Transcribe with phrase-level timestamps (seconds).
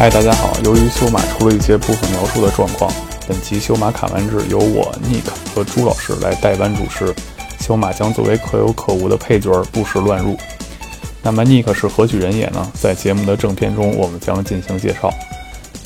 [0.00, 0.50] 嗨，大家好。
[0.64, 2.90] 由于修马出了一些部分描述的状况，
[3.28, 7.14] 本期修马卡完志由我 Nick 和朱老师来代班主持。
[7.60, 10.38] 修马将作为可有可无的配角，不时乱入。
[11.22, 12.66] 那么 Nick 是何许人也呢？
[12.80, 15.12] 在节目的正片中，我们将进行介绍。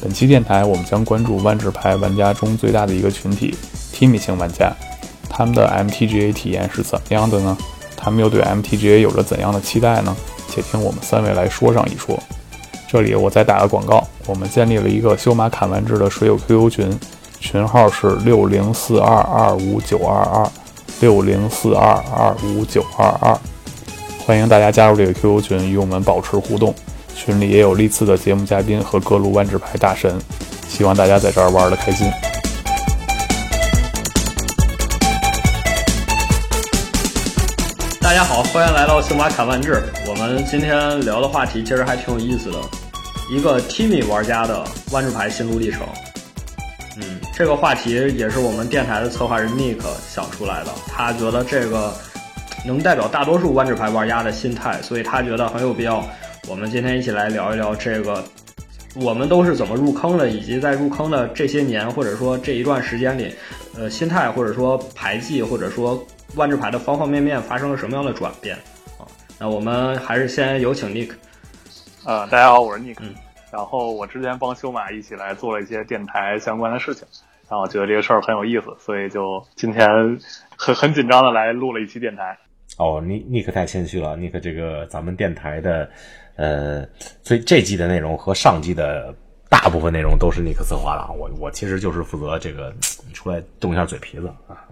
[0.01, 3.57] 本期电台，我们将关注万智牌玩家中最大的一个群体
[3.93, 4.73] ——Timmy 型玩家。
[5.29, 7.59] 他们的 MTGA 体验是怎么样的呢？
[7.97, 10.17] 他们又对 MTGA 有着怎样的期待呢？
[10.49, 12.17] 且听我们三位来说上一说。
[12.95, 17.01] 这里我再打个广告，我们建立了一个修马侃完志的水友 QQ 群，
[17.41, 20.49] 群号是六零四二二五九二二
[21.01, 23.37] 六零四二二五九二二，
[24.25, 26.73] 欢迎大家加入这个 QQ 群，与我们保持互动。
[27.17, 30.17] 群里也有历次的节目嘉宾和各路万智牌大神，
[30.69, 32.09] 希望大家在这儿玩的开心。
[38.01, 39.83] 大家好，欢迎来到星马卡万志。
[40.07, 42.59] 我们今天聊的话题其实还挺有意思的，
[43.31, 45.87] 一个 Timmy 玩家的万智牌心路历程。
[46.97, 50.71] 嗯，这个话题也是我们电台的策划人 Nick 想出来的。
[50.87, 51.93] 他觉得这个
[52.65, 56.05] 能代表大多数万智牌玩家的心态，所以他觉得很有必要。
[56.49, 58.23] 我们今天一起来聊一聊这个，
[58.95, 63.35] 我们都是怎么入坑的，以及在入坑的这些年或者说这一段时间里，
[63.77, 66.05] 呃，心态或者说牌技或者说。
[66.37, 68.57] 万智牌的方方面面发生了什么样的转变
[68.99, 69.07] 啊？
[69.39, 71.11] 那我们还是先有请 Nick。
[72.07, 72.99] 呃，大家好，我是 Nick。
[73.51, 77.07] 然后我之前帮修马一起来做了一些电台相关的事情，
[77.49, 79.89] 然后我觉得这个事儿很有意思，所以就今天
[80.55, 82.37] 很很紧张的来录了一期电台。
[82.77, 85.89] 哦，Nick Nick 太谦虚了，Nick 这个咱们电台的
[86.37, 86.87] 呃，
[87.23, 89.15] 所以这季的内容和上季的
[89.49, 91.11] 大部分内容都是 Nick 策划的啊。
[91.11, 92.71] 我我其实就是负责这个
[93.15, 94.69] 出来动一下嘴皮子啊。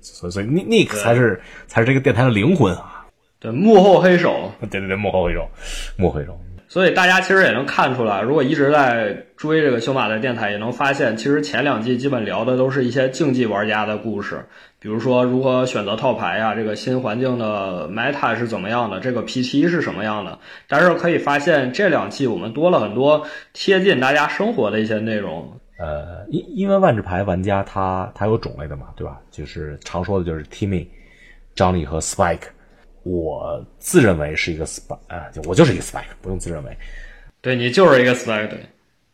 [0.00, 3.04] 所以，所以，Nick 才是才是这个电台的灵魂啊！
[3.40, 5.48] 对，幕后黑手，对对对，幕后黑手，
[5.96, 6.38] 幕后黑手。
[6.76, 14.44] 所以大家其实也能看出来，如果一直在追这个修马的电台，也能发现，其实前两季基本聊的都是一些竞技玩家的故事，
[14.78, 20.38] 比如说如何选择套牌呀，这个新环境的 meta 是怎么样的，这个 PT 是什么样的。
[20.68, 25.50] 但是可以发现，这两季我们多了很多贴近大家生活的一些内容。
[25.78, 29.18] 呃，因因为万智牌玩家他他有种类的嘛，对吧？
[29.30, 30.86] 就是常说的就是 Timmy、
[31.56, 32.48] Johnny 和 Spike。
[33.08, 36.76] 我自认为是一个 Spike 啊，就我就是一个 Spike，不用自认为。
[37.40, 38.48] 对你就是一个 Spike。
[38.48, 38.58] 对，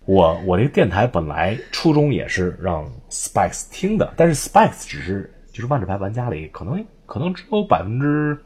[0.06, 8.38] 我我这个电台本来初衷也是让 Spikes 听的，但是 Spikes 只是就是万智牌玩家里可能可能只有百分之，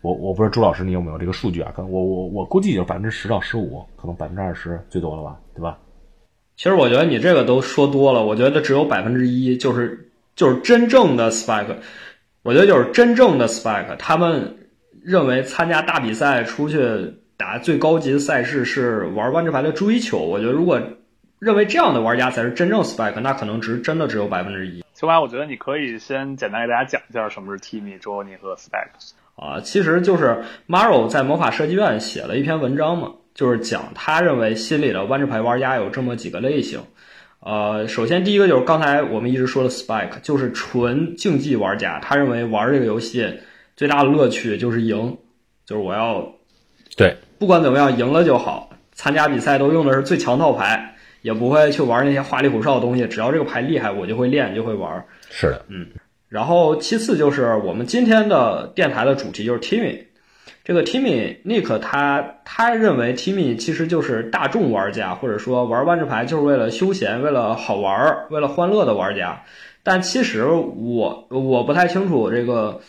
[0.00, 1.72] 我我不知道朱老师你有没有这个数据啊？
[1.76, 5.78] 可能我我我估计就是百分之十到十五，可能百分之二十最多了吧，对吧？
[6.56, 11.76] 其实我觉得你这个都说多了，我觉得只有百分之一，就是就是真正的 spike，
[12.46, 14.68] 我觉得就是真正的 spike，他们
[15.02, 20.18] 认为参加大比赛出去打最高级的赛事是玩万智牌的追求。
[20.18, 20.80] 我觉得如果
[21.40, 24.84] 认为这样的玩家才是真正 spike，那可能只真的只有百分之一。
[24.94, 28.90] 秋白我觉得你可以先简单给大家讲一下什么是 Timmy、Johnny 和 spec
[29.34, 33.10] 啊，其实就是 Maro 在魔法设计院写了一篇文章嘛。
[33.34, 36.80] 就是讲他认为心里的万智牌玩家有这么几个类型，
[37.46, 42.00] 呃，首先第一个就是刚才我们一直说的 Spike，就是纯竞技玩家。
[42.00, 43.24] 他认为玩这个游戏
[43.76, 45.16] 最大的乐趣就是赢，
[45.64, 46.34] 就是我要
[46.96, 48.70] 对不管怎么样赢了就好。
[48.94, 53.06] 参加比赛都用的是最强套牌，也不会去玩那些花里胡哨的东西。
[53.06, 55.06] 只要这个牌厉害，我就会练，就会玩。
[55.30, 55.86] 是的，嗯。
[56.28, 60.05] 然后其次就是我们今天的电台的主题就是 Timmy。
[60.66, 69.40] 这个 Timmy Nick 他他认为 Timmy 其实就是大众玩家，或者说玩万智牌就是为了休闲、为了好玩、为了欢乐的玩家。
[69.84, 72.80] 但其实我我不太清楚这个，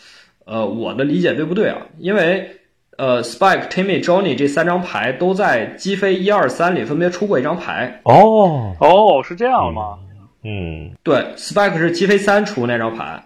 [0.44, 1.82] 呃，我的理解对不对啊？
[1.98, 2.50] 因为
[2.96, 8.00] 呃，Spike、Timmy、Johnny 这三张牌都在击飞一二三里分别出过一张牌。
[8.02, 9.96] 哦哦，是这样吗？
[10.42, 13.22] 嗯，对，Spike 是击飞三出那张牌，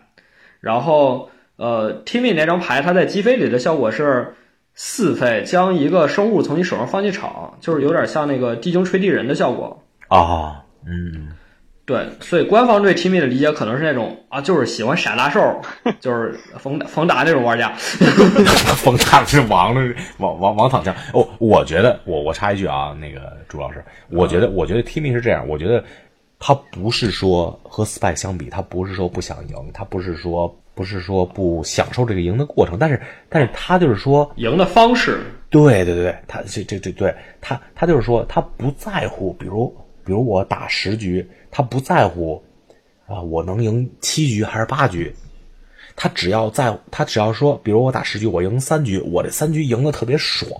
[0.60, 4.34] 然后呃，Timmy 那张牌它在击飞里的效果是。
[4.74, 10.64] 四费将一个生物从你手上放进场，就是有点像那个地精吹地人的效果啊。
[10.84, 11.28] 嗯，
[11.84, 15.60] 对，所以官方对 Timmy 的理解可能是那种啊，就是喜欢傻大兽，
[16.00, 17.72] 就是冯冯达那种玩家。
[18.76, 20.94] 冯达是王的王王王躺枪。
[21.12, 25.84] 哦，我觉得我我插一句啊，那个朱老师，我觉得我觉得 Timmy 是这样，我觉得
[26.44, 30.52] 他不是说和 Spike 相比，他不是说不想赢，他不是说。
[30.74, 32.98] 不是说不享受这个赢的过程，但是，
[33.28, 39.68] 但是他就是说赢的方式，对对对，他这这这对他他就是说他不在乎，比如
[40.02, 42.42] 比如我打十局，他不在乎
[43.06, 45.14] 啊，我能赢七局还是八局，
[45.94, 50.50] 他只要在，他只要说，比如我打十局，我赢三局，我这三局赢的特别爽，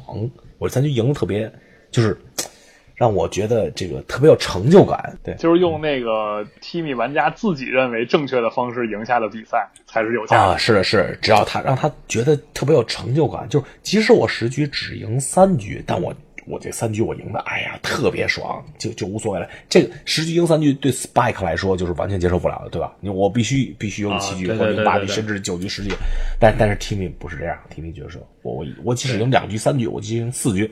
[0.58, 1.50] 我这三局赢的特别
[1.90, 2.20] 就是。
[3.02, 5.18] 让我觉得这个特别有成就感。
[5.24, 10.56] 对，就是用那个 Timi 玩家自己认为正确的方式赢下的比赛才是有价啊！
[10.56, 16.14] 是的，是，只要他让他觉得特别有成就感，就是即使我十局只赢三局，但我。
[16.44, 19.48] 我这三局我赢的，哎呀，特别爽，就就无所谓了。
[19.68, 22.92] 这个十局赢三局对 Spike 来说就是完全接受不了的，对吧？
[22.98, 25.90] 你我必须必须用七局或者八局，甚至九局十局。
[26.40, 30.68] 但但是 Timmy 不是这样，Timmy 觉得说，我我我即使赢两局三局，我即使赢四局，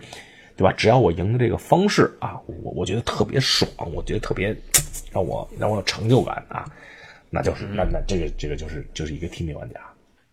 [0.60, 0.74] 对吧？
[0.76, 4.54] 只要我赢的这个方式啊，我我觉得特别爽，我觉得特别
[5.10, 6.66] 让我让我有成就感啊，
[7.30, 9.80] 那就是那那这个这个就是就是一个 teamy 玩家。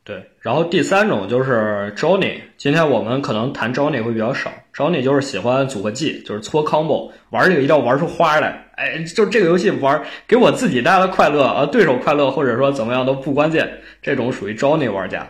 [0.04, 2.42] 对，然后第三种就是 Johnny。
[2.58, 4.52] 今天我们可能谈 Johnny 会比较少。
[4.74, 8.66] Johnny 就是喜欢组合技，就是搓 combo，玩这个一定要玩出花来。
[8.76, 13.70] 哎，就这个游戏玩给我自己带来快乐，啊，对手快乐或者说怎么样都不关键。
[14.02, 15.26] 这种属于 Johnny 玩家。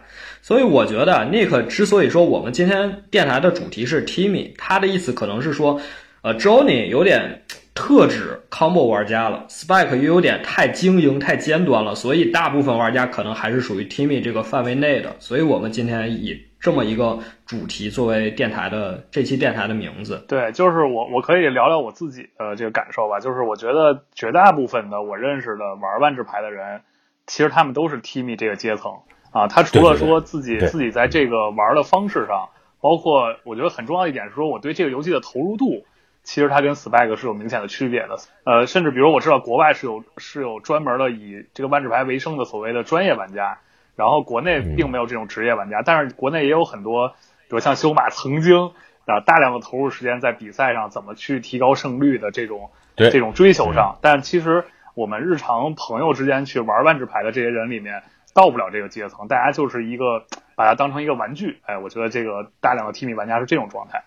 [0.47, 5.81] 所以我觉得 Nick 之所以说我们今天电台的主题是 Timmy，他的意思可能是说，
[6.21, 7.41] 呃，Johnny 有点。
[7.75, 15.15] 特指 combo 玩家了，Spike 又有点太精英、太尖端了，所以大部分玩家可能还是属于 Timmy 这个范围内的。
[15.19, 20.25] 所以我们今天以这么一个主题作为电台的这期电台的名字。
[20.27, 23.19] 对，就是我我可以聊聊我自己的这个感受吧。
[23.19, 26.81] 就是我觉得绝大部分的我认识的玩万智牌的人，
[27.27, 28.91] 其实他们都是 Timmy 这个阶层
[29.37, 29.47] 啊。
[29.47, 32.49] 他除了说自己自己在这个玩的方式上，
[32.81, 35.85] 包括我觉得很重要一点是说我对这个游戏的投入度。
[36.23, 43.59] 其实它跟 Spike 是有明显的区别的，呃，甚至比如我知道国外是有是有专门的以这个万智牌为生的所谓的专业玩家，
[43.95, 47.15] 然后国内并没有这种职业玩家，但是国内也有很多，比
[47.51, 48.71] 如像修马曾经
[49.05, 58.03] 啊大量的投入时间在比赛上怎么去提高胜率的这种这种追求上，但其实我们日常朋友之间去玩万智牌的这些人里面
[58.37, 60.23] 到不了这个阶层，大家就是一个
[60.55, 63.99] 把它当成一个玩具，哎，我觉得这个大量的 T 米玩家是这种状态。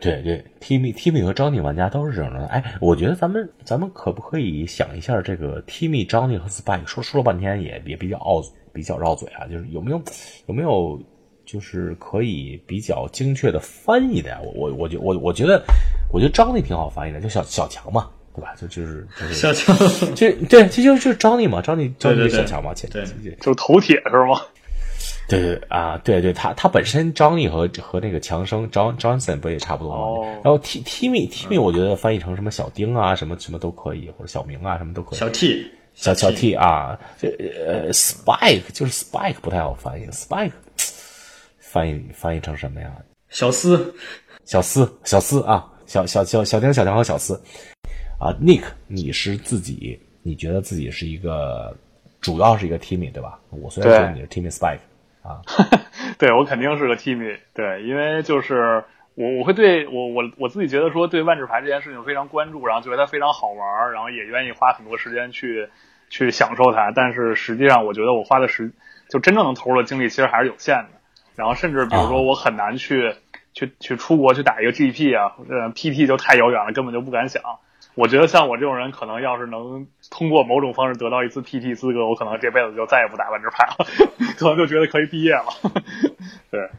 [0.00, 2.54] 对对，Timi Timi 和张力玩家都是这种状态。
[2.54, 6.86] 哎，我觉得咱们咱们可不可以想一下，这个 Timmy、Johnny 和 Spa？
[6.86, 8.40] 说说了半天也也比较拗
[8.72, 10.00] 比较绕嘴啊，就是有没有
[10.46, 11.02] 有没有
[11.44, 14.38] 就是可以比较精确的翻译的呀？
[14.40, 15.60] 我我我觉我我觉得
[16.12, 18.54] 我觉得 Johnny 挺好翻译的，就小小强嘛，对吧？
[18.60, 19.76] 就就是就是小强，
[20.14, 23.04] 就对这就就是 Johnny 嘛，Johnny Johnny 小强嘛，前对，
[23.40, 24.40] 就头铁是吗？
[25.28, 29.94] 对对啊，对对，他他本身张力和和那个强生张 Johnson 不也差不多
[30.24, 30.28] 吗？
[30.42, 35.18] 然后 T Timmy Timmy 我觉得翻译成什么小丁啊，什么什么都可以，或者小明啊，什么都可以。
[35.18, 37.28] 小 T 小小 T 啊，这
[37.66, 40.52] 呃 Spike 就是 Spike 不太好翻译，Spike
[41.58, 42.90] 翻译翻译成什么呀？
[43.28, 43.94] 小斯，
[44.44, 47.40] 小斯小斯啊，小小小小丁小强和小斯
[48.20, 51.76] 啊，Nick 你是自己你觉得自己是一个
[52.20, 53.40] 主要是一个 Timmy 对吧？
[53.50, 54.80] 我虽然说你是 Timmy Spike。
[55.22, 55.42] 啊，
[56.18, 58.82] 对我肯定是个 Timmy，对，因为就是
[59.14, 65.68] 我我会对我我我自己觉得说对万智牌这件事情非常关注，然后觉得它非常好玩，然后也愿意花很多时间去
[66.08, 66.90] 去享受它。
[66.94, 68.72] 但是实际上，我觉得我花的时
[69.10, 71.00] 就真正能投入的精力其实还是有限的。
[71.36, 73.14] 然后甚至比如说我很难去
[73.52, 77.42] 去去出国去打一个 GP 啊，呃 PT 就太遥远了，根本就不敢想。
[78.00, 83.86] 我觉得像我这种人，可能要是能通过某种方式得到一次 PT 资格，我可能这辈子就再也不打万智牌了，
[84.38, 85.44] 可能就觉得可以毕业了。
[86.50, 86.70] 对，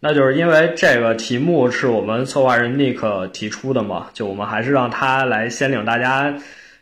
[0.00, 6.34] 那就是因为这个题目是我们策划人 Nick 提出的嘛，就我们还是让他来先领大家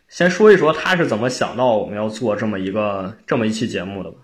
[0.09, 4.17] 先说一说他是怎么想到我们要做这么一个这么一期节目的吧。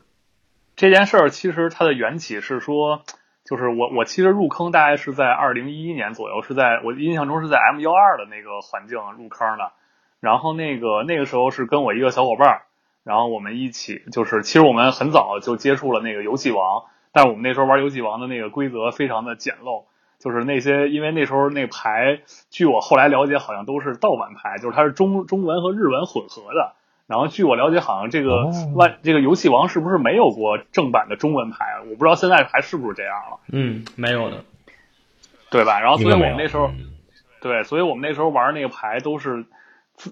[0.77, 3.03] 这件事儿其实它的缘起是说。
[3.47, 9.73] 就是我，我其实入坑大概是在二零一一年左右，是在我印象中是在 M 幺二的那个环境入坑的。
[10.19, 12.63] 然后那个那个时候是跟我一个小伙伴，
[13.05, 19.85] 然后我们一起就是，其实我们很早就接触了那个游戏王，但是我们那时候玩游戏王的那个规则非常的简陋，
[20.19, 26.75] 就是那些因为那时候那牌，据我后来了解好像都是盗版牌，就是它是中中文和日文混合的。
[27.07, 31.79] 然后据我了解，好像这个万这个游戏王是不是没有过正版的中文牌？
[31.89, 33.39] 我不知道现在还是不是这样了。
[33.53, 34.45] 嗯，没有的，
[35.51, 35.79] 对吧？
[35.79, 36.73] 然后所以我们那时候，
[37.41, 39.45] 对，所以我们那时候玩那个牌都是，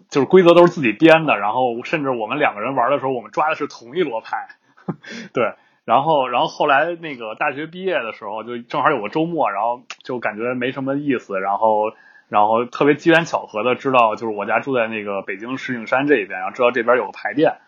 [0.08, 1.36] 就是规则都是自己编的。
[1.36, 4.46] 然后甚至我们两个人玩的时候，我们抓的是同一摞牌。
[5.34, 11.92] 对，然后然后后来那个大学毕业的时候，就正好有个周末，然后就感觉没什么意思，然后。
[12.28, 17.58] 然后特别机缘巧合的知道，就是我家住在那个北京石景山这一边，然后知道这边有个牌店，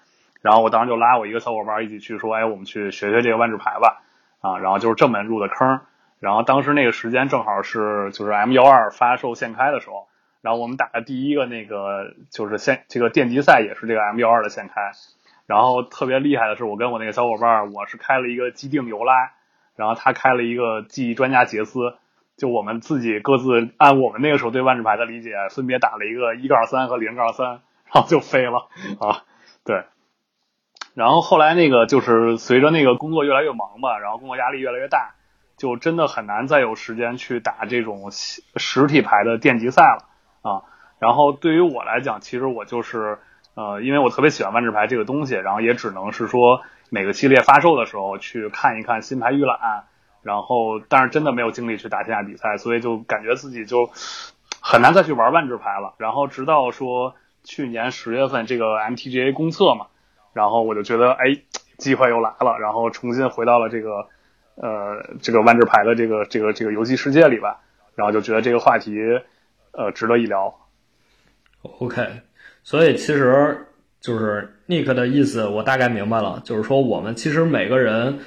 [0.40, 4.02] 然后我当时就拉我一个小伙伴一起去，说，哎，我们去学学这个万智牌吧，
[4.40, 5.80] 啊，然后就是这么入的坑，
[6.18, 10.08] 然后当时那个时间正好是就是 M 幺二发售限开的时候，
[10.40, 14.92] 然后我们打的第一个那个就是现这个电击赛也是这个 M 幺二的限开，
[15.46, 19.32] 然后特别厉害的是我跟我那个小伙伴，我是开了一个机定尤拉，
[19.76, 21.94] 然后他开了一个记忆专家杰斯。
[22.36, 27.46] 就我们自己各自按我们那个时候对万智牌的理解，分别打了一个一杠三和零杠三，
[27.92, 28.68] 然后就飞了
[29.00, 29.24] 啊，
[29.64, 29.84] 对。
[30.94, 35.14] 然后后来那个就是随着那个工作越来越忙吧，然后工作压力越来越大，
[35.56, 40.04] 就真的很难再有时间去打这种实体牌的电极赛了
[40.50, 40.62] 啊。
[40.98, 43.18] 然后对于我来讲，其实我就是
[43.54, 49.84] 呃，因为我特别喜欢万智牌这个东西，然后也只能是说每个系列发售的时候去看一看新牌预览，
[50.26, 53.88] 然后但是真的没有精力去打线下比赛，所以就感觉自己就
[54.60, 55.94] 很难再去玩万智牌了。
[55.98, 57.14] 然后直到说
[57.44, 59.86] 去年十月份这个 MTGA 公测嘛。
[60.32, 61.34] 然后我就觉得，哎，
[61.78, 64.06] 机会又来了，然后重新回到了这个，
[64.56, 67.60] 呃，这个万智牌的这个这个这个游戏世界里吧，
[67.94, 69.00] 然后就觉得这个话题，
[69.70, 70.54] 呃，值得一聊。
[71.62, 72.20] OK，
[72.62, 73.66] 所以其实
[73.98, 78.18] 就是 Nick 的意思，我大概明白了，就是说我们其实每个人，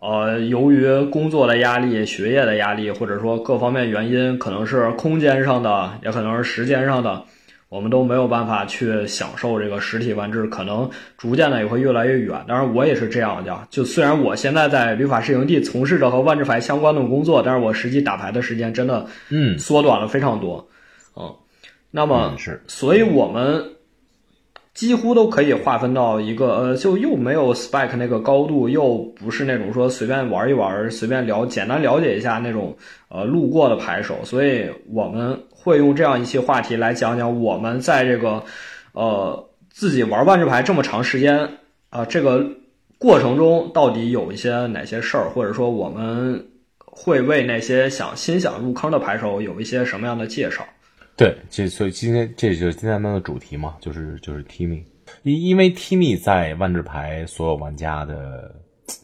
[0.00, 7.24] 呃，由于工作的压力、学业的压力，或者说各方面原因，可能是空间上的，也可能是时间上的。
[7.68, 12.42] 我们都没有办法去享受这个实体玩具，可能逐渐的也会越来越远。
[12.46, 13.66] 当然，我也是这样的。
[13.70, 20.66] 就虽然我现在在旅法师营地从事着和万智牌相关的工作，但是我实际打牌的时间真的嗯缩短了非常多。
[21.16, 21.34] 嗯，
[21.90, 22.34] 那么，
[22.68, 23.77] 所以我们。
[24.78, 32.76] 几乎都可以划分到一个呃，就又没有 spike 那个高度，又不是那种说随便玩一玩、随便了简单了解一下那种
[33.08, 38.44] 呃路过的牌手，所以我们会用这样一些话题来讲讲我们在这个
[38.92, 41.58] 呃自己玩万智牌这么长时间
[41.90, 42.46] 啊这个
[43.00, 46.46] 过程中到底有一些哪些事儿，或者说我们
[46.78, 50.64] 会为那些想新想入坑的牌手有一些什么样的介绍。
[51.18, 54.84] 对，这所以今天这就是今天的主题嘛，就是就是 Timmy，
[55.24, 58.54] 因因为 Timmy 在万智牌所有玩家的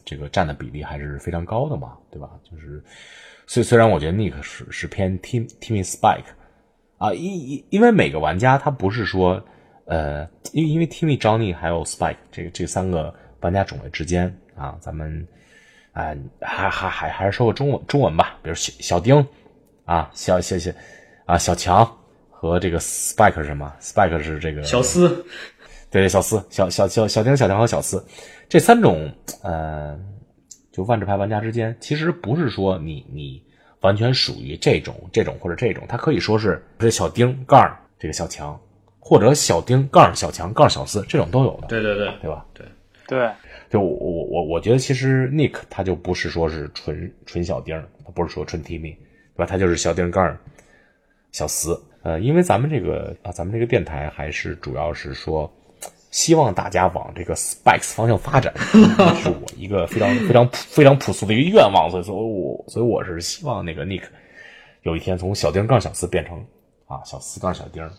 [0.05, 2.29] 这个占的比例还是非常高的嘛，对吧？
[2.49, 2.81] 就是
[3.47, 6.23] 虽虽然我觉得 Nick 是是偏 Tim Timmy Spike
[6.97, 9.43] 啊，因因因为每个玩家他不是说
[9.85, 15.27] 呃，因因为 Timmy Johnny 还有 Spike 这这三个玩家种类之间啊，咱们
[15.91, 19.27] 啊还还还还是说个中文中文吧，比如小小丁
[19.83, 20.71] 啊，小小小
[21.25, 21.85] 啊小强。
[22.37, 25.25] 和这个 Spike 是什么？Spike 是这个小斯，
[25.89, 28.05] 对，小斯，小小小小丁、小强和小斯
[28.49, 29.09] 这三种，
[29.41, 29.97] 呃，
[30.71, 33.41] 就万智牌玩家之间，其实不是说你你
[33.79, 38.59] 完全属于这种这种或者这种，它可以说是这小丁杠这个小强，
[38.99, 41.67] 或者小丁杠小强杠小斯这种都有的。
[41.67, 42.45] 对对对，对吧？
[42.53, 42.65] 对
[43.07, 43.31] 对，
[43.69, 48.95] 就我我我我觉得其实 Nick 他就不是说是纯纯小丁，他不是说纯 Timmy，
[49.35, 49.45] 对吧？
[49.45, 50.37] 他就是小丁杠
[51.31, 51.81] 小斯。
[52.05, 55.51] 呃，因为咱们这个啊，咱们这个电台还是主要是说，
[56.11, 58.53] 希望大家往这个 spikes 方向发展，
[59.17, 64.03] 是我一个非常非常非常朴素的一个愿望，所以说我所以我是希望那个 Nick
[64.83, 66.45] 有一天从小丁杠小四变成
[66.85, 67.89] 啊小四杠小丁。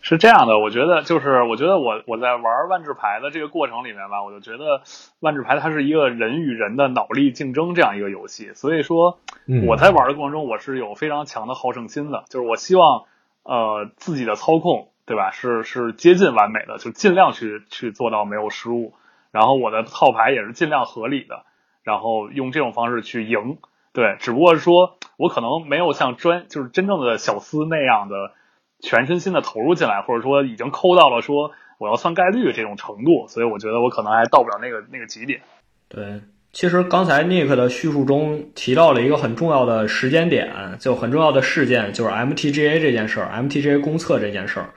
[0.00, 4.82] 是这样的，我觉得就是我觉得我我在玩万智牌的这个过程里面吧，我就觉得
[5.18, 9.18] 万智牌它是一个人与人的脑力竞争这样一个游戏，所以说
[9.66, 13.06] 我在玩的过程中我是有非常强的好胜心的，就是我希望。
[13.42, 15.30] 呃，自己的操控，对吧？
[15.30, 18.94] 是是接近完美的，就尽量去去做到没有失误。
[19.32, 21.44] 然后我的套牌也是尽量合理的，
[21.82, 23.58] 然后用这种方式去赢。
[23.92, 28.32] 对，只不过说我可能没有像专就是真正的小司那样的
[28.80, 35.42] 全身心的投入进来，或者说已经抠到了说我要算概率这种程度，所以我觉得我可能还到不了那个那个极点。
[35.88, 36.20] 对。
[36.52, 44.70] 其实刚才 Nick 的叙述中提到了一个很重要的时间点，就很重要的事件，就是 MTGA 这件事儿，MTGA 公测这件事儿。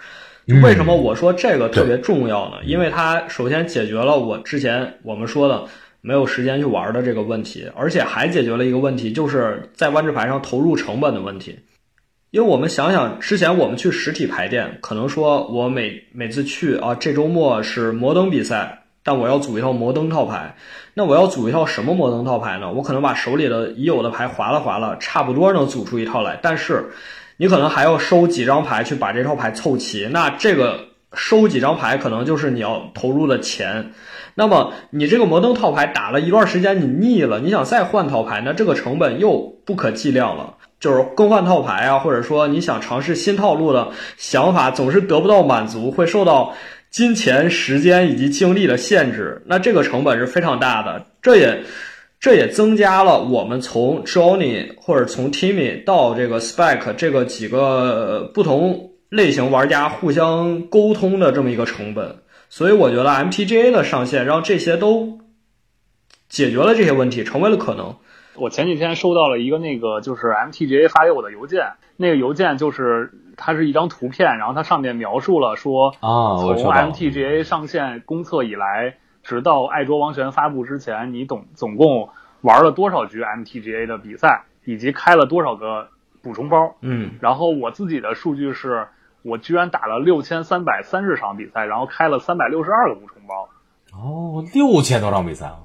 [0.62, 2.58] 为什么我说这个特别重要呢？
[2.66, 5.64] 因为它首先解决了我之前我们说的
[6.02, 11.58] 没有时间去玩的这个问题，而且还解决了一个问题，就是在万智牌上投入成本的问题。
[12.30, 18.83] 因为我们想想，之前我们去实体牌店，可能说我每每次去啊，这周末是摩登比赛。
[19.04, 20.56] 但我要组一套摩登套牌，
[20.94, 22.72] 那我要组一套什么摩登套牌呢？
[22.72, 26.40] 我可能把手里的已有的牌划了划了，差不多能组出一套来。
[26.42, 26.92] 但是，
[27.36, 30.80] 你可能还要收几张牌去把这套牌凑齐，那这个
[31.14, 33.92] 收几张牌可能就是你要投入的钱。
[34.36, 40.56] 那么，你这个摩登套牌打了一段时间，你腻了，你想再换套牌，那这个成本又不可计量了。
[40.80, 46.54] 就是更换套牌啊，或者说你想尝试新套路的想法，总是得不到满足，会受到。
[46.94, 51.08] 金钱、时间以及精力的限制，那这个成本是非常大的。
[51.24, 51.64] 这也，
[52.20, 62.18] 这也增加了我们从 Johnny 或者从 Timmy 到这个 Spike 这个几个不同类型玩家互相沟通的这么一个成本。
[62.48, 65.18] 所以我觉得 MTGA 的上线让这些都
[66.30, 67.96] 解决了这些问题，成为了可能。
[68.36, 82.10] 我前几天收到了一个那个就是 MTGA 发给我的邮件，那个邮件就是它是一张图片，然后它上面描述了说啊，从 MTGA 上线公测以来，直到爱卓王权发布之前，你总总共
[82.42, 85.88] 玩了多少局 MTGA 的比赛，以及开了多少个
[86.22, 86.76] 补充包。
[86.82, 88.88] 嗯，然后我自己的数据是，
[89.22, 93.50] 我居然打了六千三百三十场比赛，然后开了三百六十二个补充包。
[93.94, 95.60] 哦，六千多场比赛啊！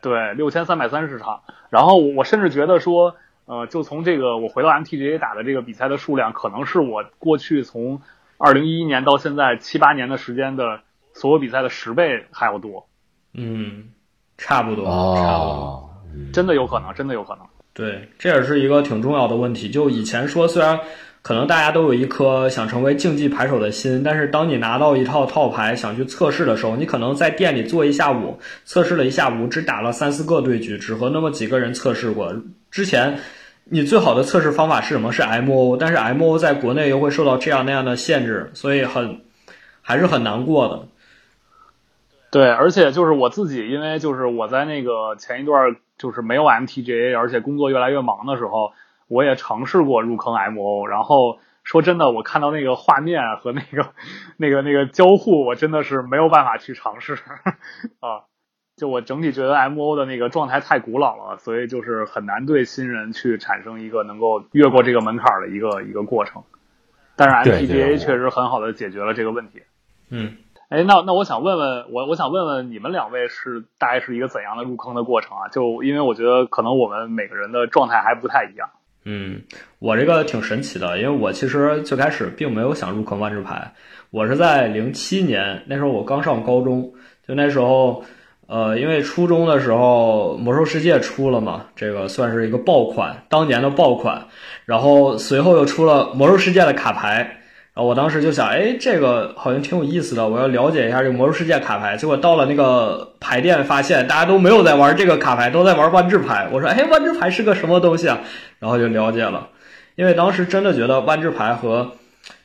[0.00, 1.40] 对，六千三百三十场。
[1.70, 3.14] 然后我甚至觉得说，
[3.46, 8.00] 呃，就从这个我回到 MTGA 打的这个比赛的数量，可能是我过去从
[8.38, 10.80] 二零一一年到现在七八年的时间的
[11.12, 12.86] 所有比赛的十倍还要多。
[13.32, 13.90] 嗯，
[14.38, 17.46] 差不多，哦、差不多，真的有可能，真的有可能。
[17.72, 19.68] 对，这也是一个挺重要的问题。
[19.68, 20.78] 就以前说，虽然
[21.24, 32.36] 可能大家都有一颗想成为竞技牌手的心，但是当你拿到一套套牌想去测试的时候，你可能在店里坐一下午，测试了一下午，只打了三四个对局，只和那么几个人测试过。
[32.70, 33.18] 之前
[33.64, 35.12] 你最好的测试方法是什么？
[35.12, 39.22] 是 MO，但是 MO 在国内又会受到这样那样的限制，所以很
[39.80, 40.88] 还是很难过的。
[42.30, 48.72] 对，而且就是我自己，因为就是我在那个前一段就是没有 MTGA，而且工作越来越忙的时候，
[49.08, 50.86] 我也尝试过入坑 MO。
[50.86, 53.92] 然后说真的，我看到那个画面和那个
[54.36, 57.14] 那个那个交互，我真的是没有办法去尝试
[58.00, 58.24] 啊。
[58.76, 66.42] 就我整体觉得 MO 的那个状态太古老了，所以就是很难对新人去产生一个能够越过这个门槛的一个一个过程。
[67.14, 69.62] 但是 MTGA 确实很好的解决了这个问题。
[70.10, 70.38] 嗯。
[70.70, 75.46] 哎，那那我想问问我，我想问问你们两位是大概是一个怎样的入坑的过程啊？
[75.48, 78.70] 就因为我觉得可能我们每个人的状态还不太一样。
[79.04, 79.42] 嗯，
[79.78, 83.72] 我这个挺神奇的，因为我其实最开始并没有想入坑万智牌，
[84.10, 86.92] 我是在零七年那时候我刚上高中，
[87.26, 88.02] 就那时候，
[88.46, 94.26] 呃，因为初中的时候魔兽世界出了嘛，这个算是一个爆款，当年的爆款，
[94.64, 97.40] 然后随后又出了魔兽世界的卡牌。
[97.74, 101.96] 然后我当时就想，哎，这个好像挺有意思的，我要了解一下这个魔兽世界卡牌。
[101.96, 106.48] 结果到了那个牌店，发现大家都没有在玩这个卡牌，都在玩万智牌。
[106.52, 108.20] 我说，哎，万智牌是个什么东西啊？
[108.60, 109.48] 然后就了解了，
[109.96, 111.90] 因为当时真的觉得万智牌和，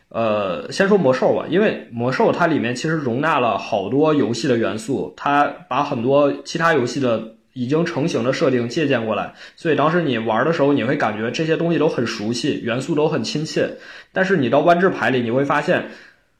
[0.09, 7.35] 呃，先说魔兽吧，因为魔兽它里面其实容纳了好多游戏的元素，它把很多其他游戏的。
[7.59, 13.69] 已经成型的设定借鉴过来，所以当时你玩的时候，你会感觉这些东西都很熟悉，元素都很亲切。
[14.13, 15.89] 但是你到万智牌里，你会发现，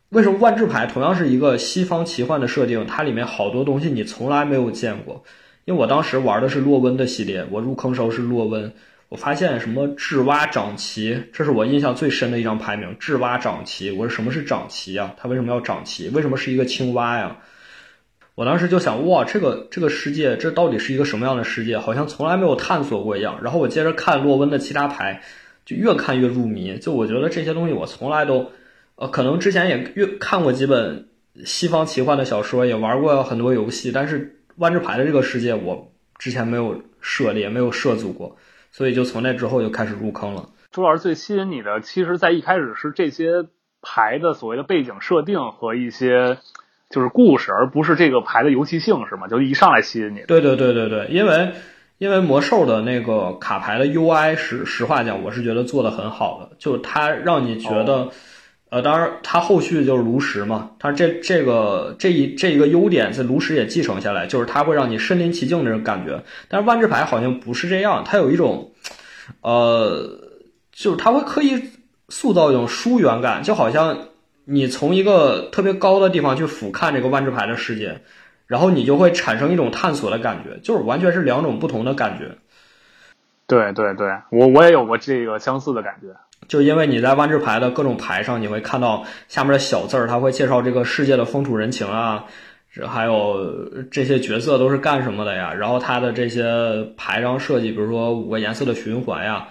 [0.10, 5.22] 为什么万智牌同样是一个西方奇幻的设定，它里面好多东西你从来没有见过。
[5.66, 8.72] 因为我当时玩的是洛温的系列，我入坑时候是洛温，
[9.10, 13.92] 我发现什么智蛙长旗，这是我印象最深的一张牌名，智蛙长旗。
[13.92, 15.14] 我说什么是长旗啊？
[15.18, 16.08] 它为什么要长旗？
[16.10, 17.36] 为什么是一个青蛙呀？
[18.40, 21.78] 我当时就想，哇，这个这个世界，这到底是一个什么样的世界？
[21.78, 23.38] 好像从来没有探索过一样。
[23.44, 25.22] 然后我接着看洛温的其他牌，
[25.66, 26.78] 就越看越入迷。
[26.78, 28.50] 就我觉得这些东西我从来都，
[28.96, 31.10] 呃，可能之前也越看过几本
[31.44, 38.38] 西方奇幻的小说，也玩过很多游戏，但是万智牌的这个世界我之前没有涉猎，没有涉足过，
[38.72, 40.48] 所以就从那之后就开始入坑了。
[40.72, 43.48] 朱老师最吸引你的，其实在一开始是这些
[43.82, 46.38] 牌的所谓的背景设定和一些。
[46.90, 49.28] 就是故事，而不是这个牌的游戏性，是吗？
[49.28, 50.24] 就一上来吸引你。
[50.28, 51.52] 对对对对对，因为
[52.00, 58.10] 因为魔兽的那个卡牌的 UI 实实话讲，我是觉得做的很好的，就它让你觉得，
[58.72, 66.24] 呃，当然它后续就是炉石嘛，它这这个这一这一个优点在炉石也继承下来，就是它会让你身临其境那种感觉。
[66.48, 68.72] 但是万智牌好像不是这样，它有一种，
[69.42, 70.22] 呃，
[70.72, 71.70] 就是它会刻意
[72.10, 74.08] 塑造一种疏远感，就好像。
[74.50, 78.02] 你从一个特别高的地方去俯瞰这个万智牌的世界，
[78.48, 82.38] 然后你就会产生一种探索的感觉，就是完全是两种不同的感觉。
[83.46, 86.08] 对对对，我我也有过这个相似的感觉。
[86.48, 92.26] 就因为你在万智牌的各种牌上，你会看到下面的小字儿，它会介绍这个世界的风土人情啊，
[92.88, 99.50] 还有这些角色都是干什么的呀，然后它的这些牌张设计，比如说五个颜色的循环呀。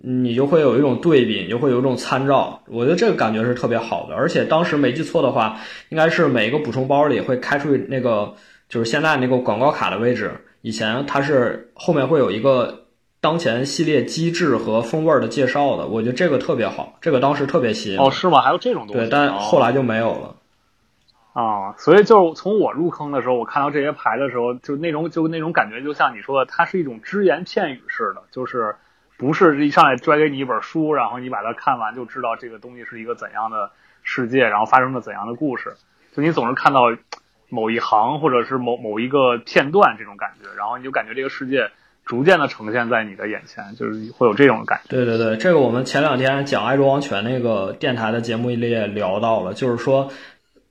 [0.00, 4.14] 你就会有一种对比，你就会有一种参照，我觉得这个感觉是特别好的。
[4.14, 8.34] 而且当时没记错的话，应该是每一个补充包里会开出那个，
[8.68, 10.32] 就是现在那个广告卡的位置。
[10.62, 12.86] 以前它是后面会有一个
[13.20, 17.98] 当前系列机制和风味的介绍的，我觉得这个特别好，这个当时特别吸引。
[18.00, 18.40] 哦，是吗？
[18.40, 19.02] 还有这种东西？
[19.02, 20.34] 对，但后来就没有了。
[21.34, 28.74] 啊，所以就是从我入坑的时候，我看到这些牌的时候，就那种就那种感觉，就像你说的，它是一种只言片语式的，就是。
[29.22, 33.70] 不是一上来拽给你一本书，然后你把它看完就知道这个东西是一个怎样的
[34.02, 35.74] 世界，然后发生了怎样的故事。
[36.12, 36.80] 就你总是看到
[37.48, 41.70] 某一行或者是某某一个片段这种感觉，然后你就感觉这个世界
[42.04, 44.88] 逐渐的呈现在你的眼前，就是会有这种感觉。
[44.88, 50.10] 对对对，这个我们前两天讲爱卓王权那个电台的节目里也聊到了，就是说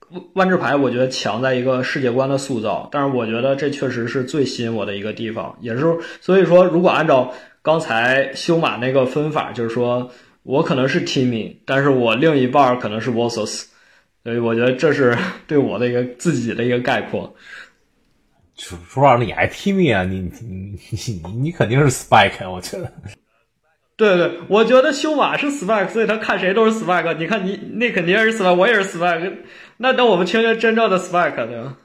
[0.09, 10.11] 万万智牌，我觉得强在一个世界观的塑造，但是我觉得这确实是最吸引我的一个地方，也是所以说，如果按照刚才修马那个分法，就是说
[10.43, 13.65] 我可能是 Timmy，但是我另一半可能是 Vosos，
[14.23, 17.35] 所以我觉得这是对我的一个自己的一个概括。
[18.57, 20.03] 说实话，你还 Timmy 啊？
[20.03, 22.91] 你你你你你肯定是 Spike，我觉得。
[23.95, 27.15] 对对，我觉得修马是 Spike，所以他看谁都是 Spike。
[27.15, 29.37] 你看你那肯定是 Spike，我也是 Spike。
[29.77, 31.77] 那等我们听听真正的 Spike，对吧？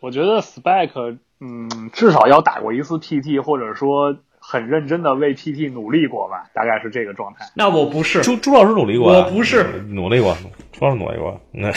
[0.00, 4.16] 我觉得 Spike，嗯，至少要打过一次 PT，或者说
[4.48, 7.44] 很认真的为 PT 努力过吧，大概是这个状态。
[7.54, 10.36] 那我不是，朱朱老师努力过，我不是努力过，
[10.70, 11.72] 朱老师努力过， 那。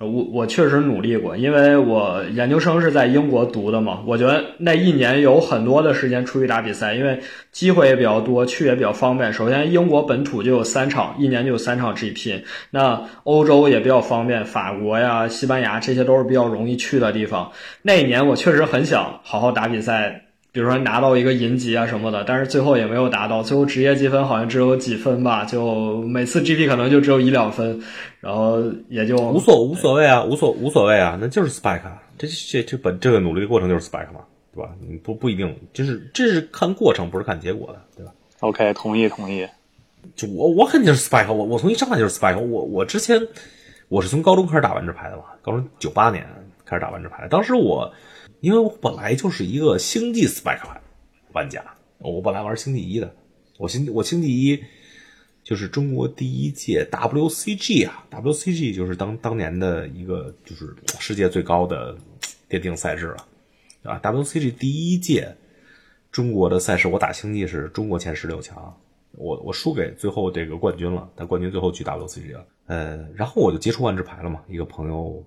[0.00, 4.00] 我我确实努力过，因为我研究生是在英国读的嘛。
[4.06, 7.18] 我觉得那一年有很多的时间出去打比赛，因为
[7.50, 9.32] 机会也比较多，去也比较方便。
[9.32, 12.44] 首先，英国本土就有三场，一年就有三场 GP。
[12.70, 17.50] 那欧洲也比较方便，法国呀、西班牙这些都是比较容易去的地方。
[17.82, 20.27] 那一年我确实很想好好打比赛。
[20.50, 27.80] 比如说拿到一个银级啊什么的，但是最后也没有达到，最后职业积分好像只有几分吧，就每次 GP 可能就只有一两分，
[28.20, 31.82] 然后也就无所无所谓啊，无所无所谓啊，那就是 spike，
[32.16, 34.20] 这这这本这个努力的过程就是 spike 嘛，
[34.54, 34.70] 对吧？
[34.80, 39.46] 你不不一定，就是这是看过程，不是看结果的，对吧？OK，同意同意。
[40.16, 43.20] 就我我肯定是 spike，我我从一上来就是 spike，我我之前
[43.88, 46.26] 我是从高中开始打完这牌的嘛，高中九八年
[46.64, 47.92] 开始打完这牌，当时我。
[48.40, 50.66] 因为我本来就是一个星际 Spike
[51.32, 51.64] 玩家，
[51.98, 53.14] 我本来玩星际一的，
[53.58, 54.62] 我星我星际一
[55.42, 61.96] 就是中国第一届 WCG 啊，WCG 就是当当年的一个就是世界最高的
[62.48, 63.26] 电竞赛事了，
[63.82, 65.34] 啊，WCG 第一届
[66.12, 68.72] 中国的赛事，我打星际是中国前十六强，
[69.12, 75.24] 我我输给最后这个冠军了，但冠军最后去 WCG 了，呃，然后我就接触万智牌了嘛，一个朋友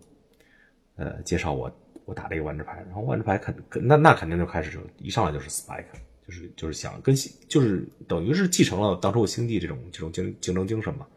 [0.95, 1.69] 呃介绍我。
[2.11, 5.85] 我打了一个万智牌，然后万智牌肯那那肯定就开始就一上来就是 spike，
[6.27, 7.15] 就是就是想跟
[7.47, 11.07] 就是等于是继承了当初我星际这种这种竞竞争精神嘛。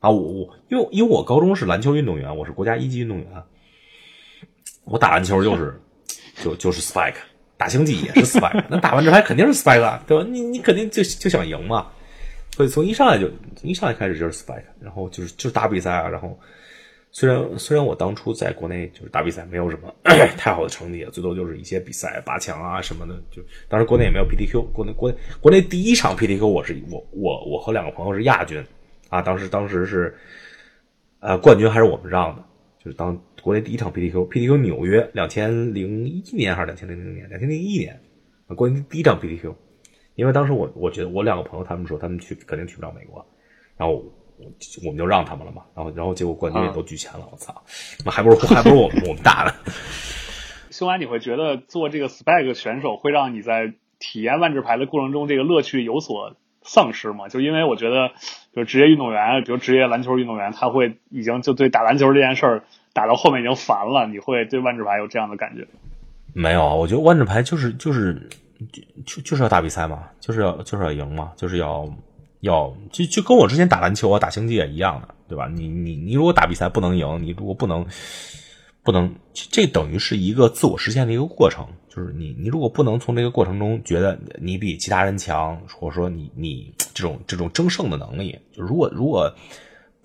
[0.00, 3.28] 啊，我我因为因为我高中是篮球运动员，我是国家一级运动员，
[4.82, 5.80] 我打篮球就是
[6.42, 7.14] 就就是 spike，
[7.56, 10.26] 打星际也是 spike，那打万智牌肯定是 spike，对吧？
[10.28, 11.86] 你你肯定就就想赢嘛，
[12.56, 13.30] 所以从一上来就
[13.62, 16.36] 一上来开始就是 spike，然后就是就是打比赛啊，然后。
[17.18, 19.90] 虽然虽然我当初在国内就是打比赛没有什么
[20.36, 23.14] 太好的成绩，最多就是一些比赛八强啊什么的。
[23.30, 28.62] 就当时国内也没有 PTQ，国内国内国内第一场 PTQ 我是我我我和两个朋友是亚军
[29.08, 30.14] 啊，当时当时是
[31.20, 32.44] 呃冠军还是我们让的，
[32.84, 37.26] 就是当国内第一场 PTQ，PTQ 纽约两千零一年还是两千零零年？
[37.30, 37.98] 两千零一年
[38.46, 39.54] 啊，国内第一场 PTQ，
[40.16, 43.24] 因为当时我我觉得我两个朋友他们说他们去肯定去不了美国，
[43.78, 44.04] 然后。
[44.38, 44.46] 我
[44.84, 47.62] 我们就让他们了嘛，然后然后结果冠军也都举钱了，我操，
[48.04, 49.52] 那还不如还不如我们我们打呢。
[50.70, 57.28] 修完你会觉得做这个 spike 选手会让你在体验万智牌的过程中这个乐趣有所丧失吗？
[57.28, 58.10] 就因为我觉得，
[58.54, 64.06] 就职业运动员，比如职业篮球运动员，他会已经就对打篮球这件事儿打到后面已经烦了。
[64.06, 65.66] 你会对万智牌有这样的感觉？
[66.34, 68.28] 没有啊，我觉得万智牌就是就是
[68.70, 71.88] 就就就是要打比赛嘛，就是要就是要赢嘛，就是要。
[72.40, 75.48] 要就就跟我之前打篮球啊、打星际也一样的，对吧？
[75.48, 77.86] 你你你如果打比赛不能赢，你如果不能
[78.82, 81.66] 不能，这等于是一个自我实现的一个过程。
[81.88, 89.34] 就是你你如果不能从这个过程中觉得你比其他人强，或者说你你这种这种争胜的能力，就如果如果。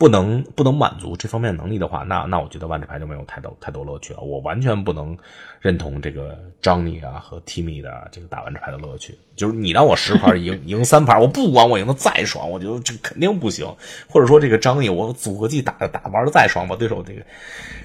[0.01, 4.21] 不能不能满足这方面能力的话，那那我觉得万智牌就没有太多太多乐趣了。
[4.21, 5.15] 我完全不能
[5.59, 9.15] 认同这个张尼啊和 Timmy 的这个打万智牌的乐趣。
[9.35, 13.63] 就是你让我十盘赢赢三盘，我不管我赢的再爽，我觉得这肯定不行。
[14.09, 17.21] 或者说这个张尼，我组合技打打玩的再爽，把对手这个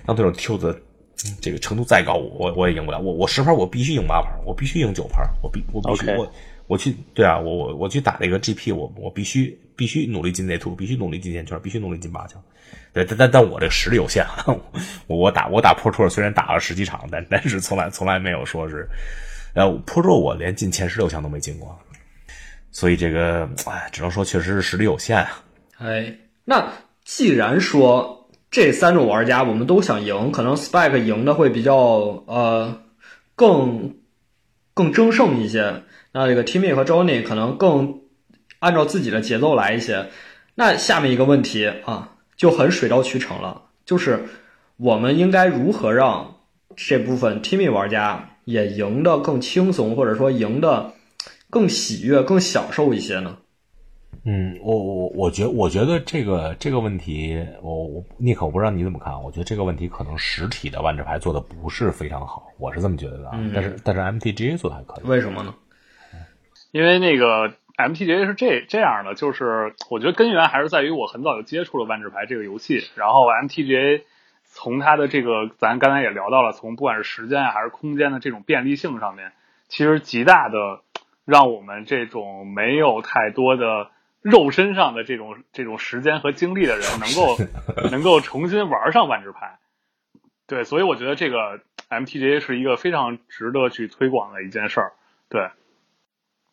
[0.07, 0.75] 让对手 Q 的
[1.43, 2.99] 这个程度再高，我我也赢不了。
[2.99, 6.27] 我我十盘我必须赢八盘，我必须赢九盘，我必我必须我。
[6.69, 12.43] 我去，对啊，我我我去打这个 GP，我我必须必须努力进内图，必须努力进线圈，必须努力进八强。
[12.93, 14.45] 对，但但但我这个实力有限啊，
[15.07, 18.89] 我我打我打 Pro 虽然打了十几场，但但是从来从来没有说是，
[19.55, 21.79] 呃，Pro 我连进前十六强都没进过，
[22.73, 25.45] 所以这个哎，只能说确实是实力有限啊。
[25.79, 26.73] 哎，那
[27.05, 31.77] 既然说这三种玩家我们都想赢，可能 Spike 赢的会比较
[32.27, 32.83] 呃
[33.37, 33.95] 更
[34.75, 35.85] 更争胜一些。
[36.17, 38.01] 那这个 Timmy 和 Johnny 可能更
[38.59, 40.07] 按照自己的节奏来一些。
[40.55, 44.25] 那下面一个问题啊，就很水到渠成了，就是
[44.79, 46.37] 我们应该如何让
[46.75, 50.95] 这部分 Timmy 玩家也赢得更轻松，或者说赢得
[51.51, 53.37] 更喜悦、更享受一些呢？
[54.25, 59.23] 嗯，我我我觉我觉得这个这个问题，我我尼克，我不知道你怎么看。
[59.23, 63.31] 我觉得这个问题可能实体的万智牌做的不是非常好，我是这么觉得的。
[63.55, 65.55] 但是但是 MTGA 做的还可以，为什么呢？
[66.77, 74.03] 因为那个 MTGA 是这这样的，就是我觉得根源还是在于我很早就接触了万智牌这个游戏，然后 MTGA
[74.45, 79.33] 从它的这个咱刚才也聊到了，从不管是时间啊还是空间的这种便利性上面，
[79.69, 80.83] 其实极大的
[81.25, 83.91] 让我们这种没有太多的。
[84.21, 87.37] 肉身上的这种这种时间和精力的人，能够
[87.93, 89.59] 能够重新玩上万智牌，
[90.49, 94.93] 对，所以我觉得这个 MTGA 是一个非常值得去推广的一件事儿，
[95.29, 95.49] 对。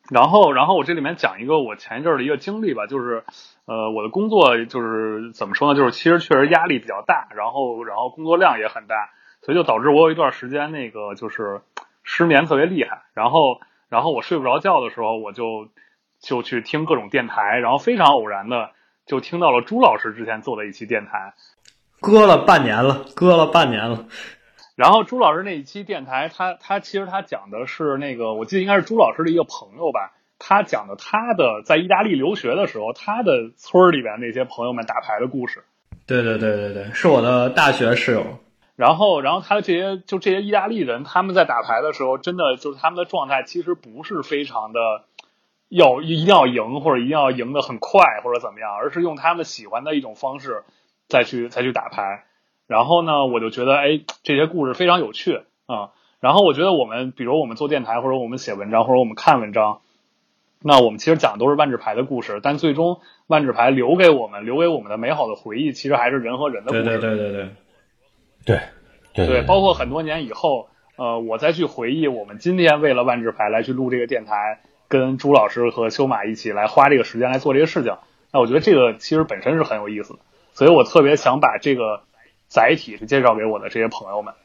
[0.10, 3.24] 然后，然后我这里面讲一个我前一阵的一个经历吧，就是
[3.66, 9.10] 呃，我的工作就是怎么说呢，就是其实确实压力比较大，然后然后工作量也很大，
[9.42, 11.62] 所以就导致我有一段时间那个就是
[12.04, 15.70] 失眠特别厉害，然后然后我睡不着觉的时候，我就。
[16.26, 18.72] 就去听各种电台，然后非常偶然的
[19.06, 21.34] 就听到了朱老师之前做的一期电台，
[22.00, 24.06] 搁了半年了，搁了半年了。
[24.76, 35.64] 然后朱老师那一期电台，他他其实他讲的是那个，我记得应该是朱老师的一个朋友吧，他讲的他的在意大利留学的时候，他的村里边那些朋友们打牌的故事。
[36.06, 38.40] 对对对对对，是我的大学室友。
[38.76, 44.80] 然后然后他的这些就这些意大利人，他们在打牌的时候，真的就是他们的状态其实不是非常的。
[45.70, 50.64] 要一定要赢，或者一定要赢得很快，或者怎么样，而是用他们喜欢的一种方式
[51.08, 52.26] 再去再去打牌。
[52.68, 55.92] 然后呢，我就觉得，哎，这些故事非常有趣啊。
[56.20, 59.82] 然后我觉得我们，比如我们做电台，或者我们写文章，或者我们看文章，
[60.62, 62.40] 那我们其实讲的都是万智牌的故事。
[62.42, 66.84] 但最终，万智牌留给我们，留给我们的美好的回忆，其实还是人和人的故事。
[66.84, 67.32] 对对对对
[68.46, 68.60] 对，
[69.14, 74.62] 对对对，包括很多年以后，呃，我再去回忆我们今天为了万智牌来去录这个电台。
[74.90, 77.98] 跟朱老师和修马一起来花这个时间来做这个事情，
[78.32, 80.20] 那我觉得这个其实本身是很有意思的，
[80.54, 82.04] 所以我特别想把这个
[82.54, 84.36] 载体是介绍给我的这些朋友们。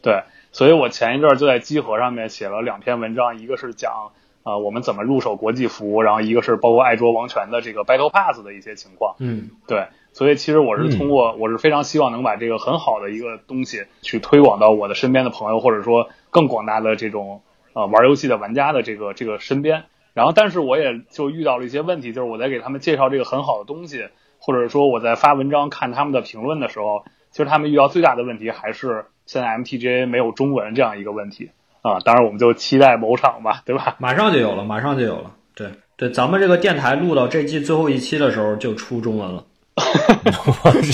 [0.00, 4.12] 对，所以我前一阵就在集合上面写了两篇文章，一个是讲
[4.44, 9.16] 啊我们怎么入手国际服，然后一个是包括爱卓王权的这个 Battle Pass 的一些情况。
[9.18, 17.42] 嗯，对，所以其实我是通过，我是非常希望能把这个很好的一个东西去推广到我的身边的朋友，或者说更广大的这种。
[17.74, 24.08] 啊，玩游戏的玩家的这个这个身边，然后但是我也就遇到了一些问题，就是我在给他们介绍这个很好的东西，
[24.40, 27.04] 或者说我在发文章看他们的评论的时候，
[27.38, 32.00] 其实他们遇到最大的问题还是现在 MTGA 没有中文这样一个问题啊。
[32.00, 33.94] 当然，我们就期待某场吧，对吧？
[34.00, 35.30] 马上就有了，马上就有了。
[35.54, 39.44] 对对，咱们这个电台录到这季最后一期的时候就出中文了。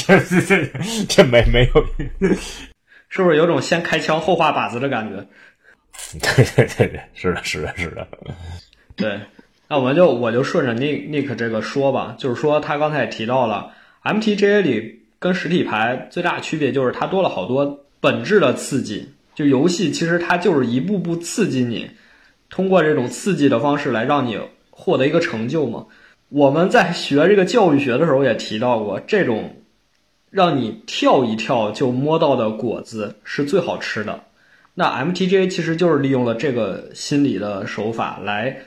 [0.07, 0.71] 这这这
[1.09, 2.29] 这没没有，
[3.09, 5.27] 是不是有种先开枪后画靶子的感觉？
[6.21, 8.07] 对对对对，是的，是的，是的。
[8.97, 9.19] 对，
[9.67, 19.09] 那我们就我就顺着 Nick Nick 这个说吧，就是说他刚才也提到了，MTGA 里跟实体牌最大区别就是它多了好多本质的刺激。
[19.35, 21.91] 就游戏其实它就是一步步刺激你，
[22.51, 25.87] 通过这种刺激的方式来让你获得一个成就嘛。
[26.29, 29.57] 我们在学这个教育学的时候也提到过，这种
[30.31, 34.25] 让你跳一跳就摸到的果子是最好吃的。
[34.75, 38.59] 那 MTGA 其实就是利用了这个心理的手法来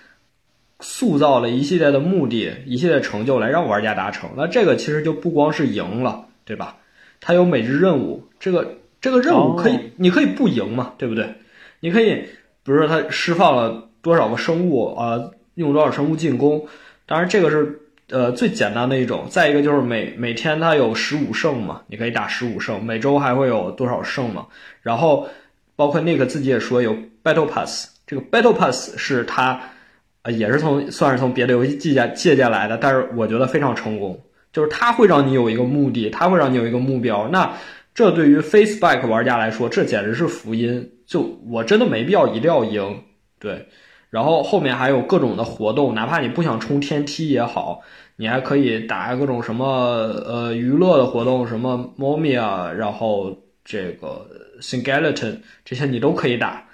[0.80, 4.32] 塑造了一系列的目的、一系列成就来让玩家达成。
[4.36, 6.78] 那这个其实就不光是赢了，对吧？
[7.20, 11.36] 它有每日任务，这个这个任务可以，你可以不赢嘛，对不对？
[11.82, 12.16] 你可以，
[12.64, 16.66] 比如说它释放了多少个生物啊，用多少生物进攻。
[17.06, 17.80] 当然这个是
[18.10, 19.28] 呃最简单的一种。
[19.30, 22.84] 再一个就是每每天它有十五胜嘛，你可以打十五胜。
[22.84, 24.48] 每周还会有多少胜嘛？
[24.82, 25.28] 然后。
[25.78, 29.62] 包括 Nick 自己也说有 Battle Pass，这个 Battle Pass 是他，
[30.24, 34.20] 呃，也是从算是从别的游戏借鉴借鉴来的，但是我觉得非常成功，
[34.52, 37.28] 就是它会让你有一个目的，它会让你有一个目标。
[37.30, 37.54] 那
[37.94, 40.92] 这对于 Faceback 玩家来说，这简直是福音。
[41.06, 43.04] 就我真的没必要一定要赢，
[43.40, 43.68] 对。
[44.10, 47.82] 然后后面还有各种的活动，哪怕你不想冲天梯也好，
[48.16, 54.28] 你还可以打各种什么呃娱乐的活动，什么 Mommy 啊，然后这个。
[54.60, 56.66] Singleton 这些你都可以打，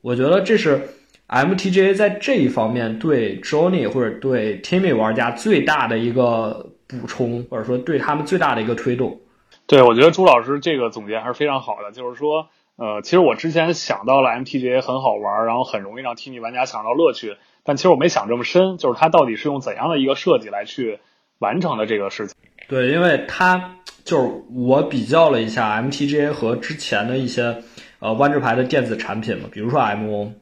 [0.00, 0.80] 我觉得这是
[1.28, 9.20] MTGA 在这一方面对 Johnny 或者对 Timmy 玩家最大的一个补充，或者说对他们最大的一个推动。
[9.66, 11.92] 对，我觉得朱老师这个总结还是非常好的。
[11.92, 20.98] 就是说，呃，其实我之前想到了 MTGA 很好玩，然后很容易让 Timmy 玩家想到乐趣，但其实我没想这么深，就是它到底是用怎样的一个设计来去
[21.38, 22.34] 完成的这个事情。
[22.68, 23.74] 对，因为它。
[24.04, 27.62] 就是我比较了一下 MTGA 和之前的一些
[27.98, 30.32] 呃弯制牌的电子产品嘛，比如说 MO，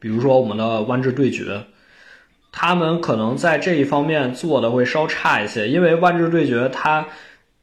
[0.00, 1.66] 比如说我们的弯制对决，
[2.58, 7.06] 他们可能在这一方面做的会稍差一些，因为万智对决它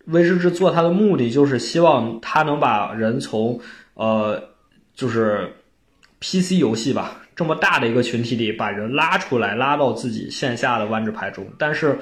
[0.06, 3.60] 威士制做它的目的就是希望它能把人从
[3.96, 4.52] 呃
[4.94, 5.52] 就是
[6.22, 11.98] PC 游戏吧这么大的一个群体里把人拉出来，拉到自己线下的万智牌中，但是。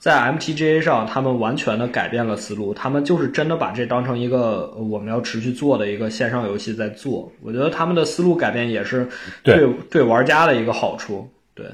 [0.00, 7.32] 在 MTGA 上，他们完全的改变了思路，他们就是真的把这当成一个我们要持续做的一个线上游戏在做。
[7.42, 9.08] 我觉得他们的思路改变也是
[9.42, 11.28] 对对玩家的一个好处。
[11.52, 11.66] 对，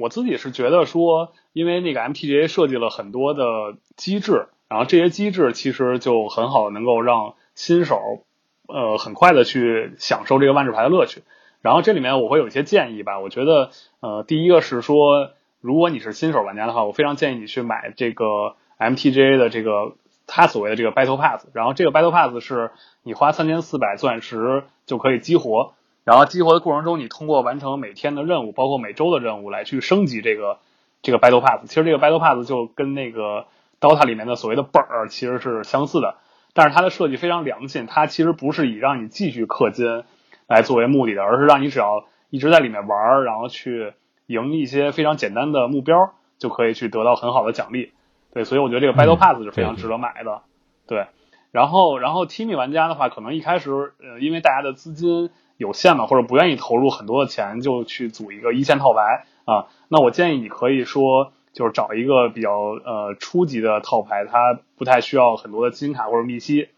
[0.00, 8.24] 我自己是觉得说，因为那个 MTGA 设计了很多的机制，然后这些机制其实就很好能够让新手
[8.66, 11.22] 呃很快的去享受这个万智牌的乐趣。
[11.62, 15.30] 然后这里面我会有一些建议吧，我觉得呃第一个是说。
[15.62, 19.94] 如果你是新手玩家的话，我非常建议你去买这个 MTGA 的这个
[20.28, 21.44] 它所谓的这个 Battle Pass。
[21.54, 22.70] 然后这个 Battle Pass 是
[23.02, 25.72] 你花三千四百钻石就可以激活，
[26.06, 30.58] 然后激活的过程中，你通过完成每天的任务，包括每周的任务来去升级这个
[31.02, 31.68] 这个 Battle Pass。
[31.68, 33.46] 其实这个 Battle Pass 就跟那个
[33.80, 36.14] DOTA 里面的所谓的本儿其实是相似的，
[36.54, 40.04] 但是它的设计非常良心，它其实不是以让你继续氪金
[40.46, 43.92] 来作为目的的，而是让你只要一直在里面玩，然后去。
[44.28, 47.92] 赢一些非常简单的目标，就可以去得到很好的奖励。
[48.34, 50.42] 对，所以我觉得这个 Battle Pass 是非常值得买的。
[50.88, 51.06] 对，
[51.52, 53.70] 然后，然后 Team 玩家的话，可能一开始，
[54.02, 59.66] 呃，因为大家的资金有限嘛，或者不愿意投入很多的钱，就去组一个一线套牌啊。
[59.88, 66.68] 那我建议你可以说，就是找一个比较呃初级的套牌，它不太需要很多的金卡或者密西，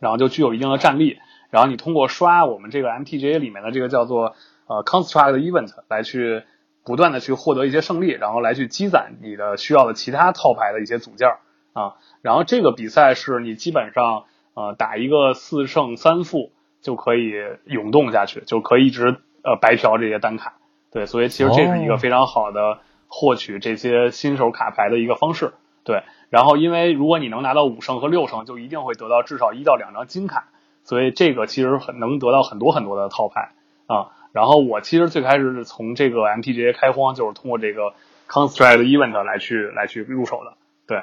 [0.00, 1.18] 然后就具有一定的战力。
[1.50, 4.34] 然后你通过刷我们这个 MTGA 里面的这个叫做
[4.66, 6.42] 呃 Construct Event 来去。
[6.86, 11.30] 不断的去获得一些胜利，然后来去积攒你的需要的其他套牌的一些组件
[11.72, 16.52] 啊，然后这个比赛是你基本上呃打一个四胜三负
[16.84, 17.32] 就可以
[17.64, 20.58] 涌动下去，就可以一直呃白嫖这些单卡。
[20.92, 25.54] 对，所以其实这是一个非常好的获取这些新手卡牌的一个方式。
[25.82, 30.48] 对，然后因为如果你能拿到五胜和六胜，就一定会得到至少一到两张金卡，
[30.84, 33.52] 所以这个其实很能得到很多很多的套牌
[33.86, 34.12] 啊。
[34.32, 37.94] 然后我其实最开始是从这个 MTGA 开荒，就是通过这个
[38.28, 40.54] Construct Event 来去来去入手的，
[40.86, 41.02] 对。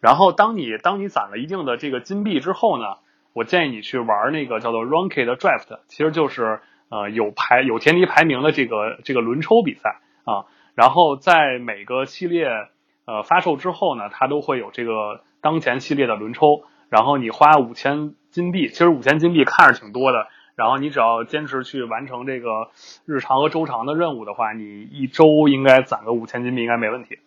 [0.00, 2.96] 然后当你当你攒了一定的这个金币之后呢，
[3.34, 10.46] 我建议你去玩那个叫做 Ranked Draft，其实就是呃有排有田地排名的这个这个轮抽比赛啊。
[10.74, 12.48] 然后在每个系列
[13.04, 20.28] 呃发售之后呢，它都会有这个当前系列的轮抽，然后你花五千金币，其实五千金币看着挺多的。
[20.56, 22.70] 然后你只要坚持去完成这个
[23.06, 27.18] 日常和周长的任务的话，你一周应该攒个五千金币应该没问题。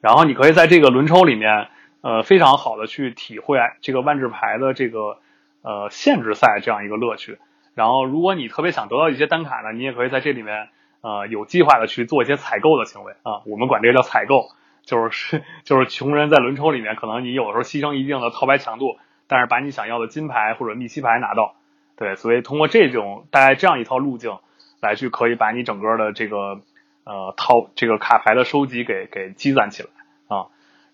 [0.00, 1.68] 然后你可以在这个轮抽里面，
[2.04, 5.16] 呃，非常好的去体会这个万智牌的这个
[5.62, 7.38] 呃限制赛这样一个乐趣。
[7.74, 10.68] 然后如果你特别想得到一些单卡呢，你也可以在这里面
[11.00, 14.50] 呃有计划的去做一些采购的行为啊，我们管这个叫采购，
[14.82, 21.54] 就是 就是穷人在轮抽里面，可能你有时候牺牲一定的套牌强度，但是把你想要的金牌或者密西牌拿到。
[21.96, 24.36] 对，所以通过这种大概这样一套路径
[24.82, 26.60] 来去，可以把你整个的这个
[27.04, 29.88] 呃套这个卡牌的收集给给积攒起来。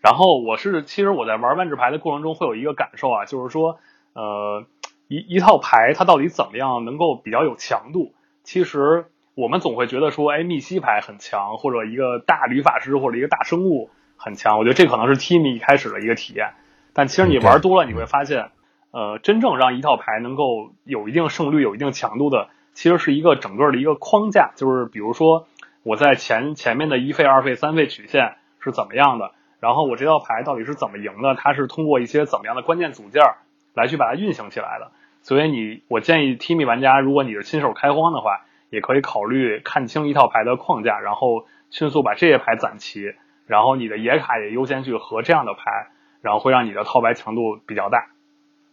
[0.01, 3.79] 然后我是其实我在玩万智牌的过程中会有一个感受啊，就是说
[4.15, 4.65] 呃
[5.09, 8.15] 一一套牌它到底怎么样能够比较有强度？
[8.43, 14.59] 其实我们总会觉得说，哎，密西牌很强，或者一个大旅法师或者一个大生物很强。
[14.59, 16.55] 我觉得这可能是 Team 一开始的一个体验，
[16.93, 18.51] 但其实你玩多了你会发现。
[18.93, 24.51] 呃，真正让一套牌能够有一定胜率、有一定强度的，其实是一个整个的一个框架。
[24.57, 25.47] 就是比如说，
[25.85, 33.23] 我在前前面的一费、二费、三费曲线是怎么样的，然后我这套牌到底是怎么赢的，它是通过一些怎么样的关键组件
[33.75, 34.90] 来去把它运行起来的。
[35.23, 43.14] 所以你，我建议 Team 玩家，如果你是新手开荒的话，也可以考虑看清一套牌的框架，然后迅速把这些牌攒齐，
[43.46, 45.88] 然后你的野卡也优先去合这样的牌，
[46.23, 48.07] 然后会让你的套牌强度比较大。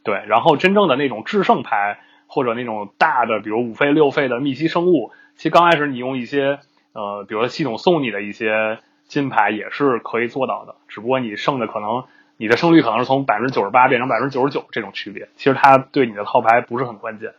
[0.03, 6.59] 对，然后真正的那种制胜牌，或者那种大的，比如五费六费的密西生物，其实刚开始你用一些
[6.93, 12.03] 呃，比如说系统送你的一些金牌也是可以做到的，只不过你胜的可能
[12.37, 17.33] 你的胜率可能是从百分之九十八变成百分之九十九这种区别，其实它对你的套牌不是很关键。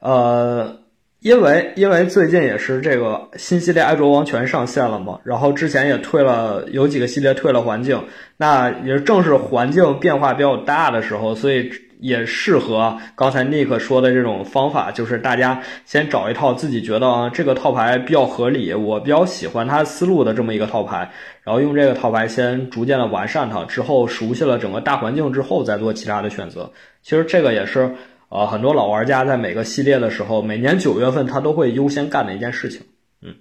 [0.00, 0.78] 呃。
[1.24, 11.70] 因为因为最近也是这个新系列《爱卓王权》上线了嘛，然后之前也退了有几个系列退了环境，那也正是环境变化比较大的时候，所以
[12.02, 21.10] 也适合刚才 Nick 说的这种方法，就是大家先找一套自己觉得啊这个套牌比较合理，我比较喜欢它思路的这么一个套牌，
[21.44, 26.70] 然后用这个套牌先逐渐的完善它，之后熟悉了整个大环境之后再做其他的选择。
[27.02, 27.94] 其实这个也是
[28.28, 32.84] 呃很多老玩家在每个系列的时候，每年九月份他都会优先干的一件事情。
[33.22, 33.34] 嗯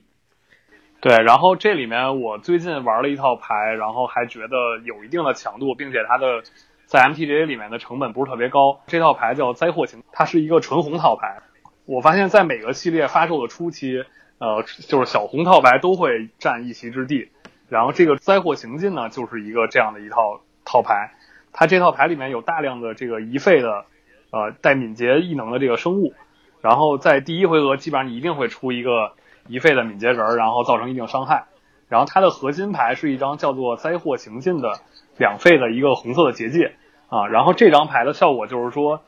[1.01, 4.55] 对，然后这里面我最近玩了一套牌，然后还觉得
[4.85, 6.43] 有一定的强度，并且它的
[6.91, 8.81] 在 MTGA 里面的成本不是特别高。
[8.85, 11.37] 这套牌叫灾祸行，它是一个纯红套牌。
[11.85, 14.03] 我发现，在每个系列发售的初期，
[14.39, 17.29] 呃，就是小红套牌都会占一席之地。
[17.69, 21.13] 然后这个灾祸行进呢，就是一个这样的一套套牌。
[21.53, 23.85] 它这套牌里面有大量的这个一费的，
[24.31, 26.13] 呃，带敏捷异能的这个生物。
[26.59, 29.13] 然后在第一回合，基本上你一定会出一个。
[29.47, 31.45] 一费的敏捷人，然后造成一定伤害。
[31.89, 34.79] 然后它的核心牌是一张叫做灾祸行进的
[35.17, 36.75] 两费的一个红色的结界
[37.11, 37.27] 啊。
[37.27, 39.01] 然后这张牌的效果就是说，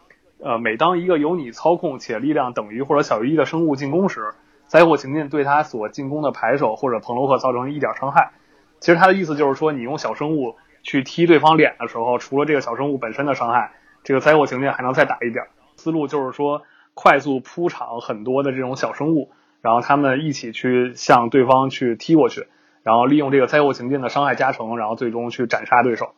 [0.43, 4.33] 呃，每当一个由你操控且力量等于或者小于一的生物进攻时，
[4.67, 8.33] 灾祸行进对它所进攻的牌手或者彭罗克造成一点伤害。
[8.79, 13.71] 其实它的意思就是说，你用小生物去踢对方脸的时候，除了这个小生物本身的伤害，
[14.03, 15.45] 这个灾祸行进还能再打一点。
[15.77, 16.61] 思路就是说，
[16.93, 19.31] 快速铺场很多的这种小生物。
[19.61, 22.47] 然后他们一起去向对方去踢过去，
[22.83, 26.13] 然后利用这个灾祸行进的伤害加成，然后最终去斩杀对手。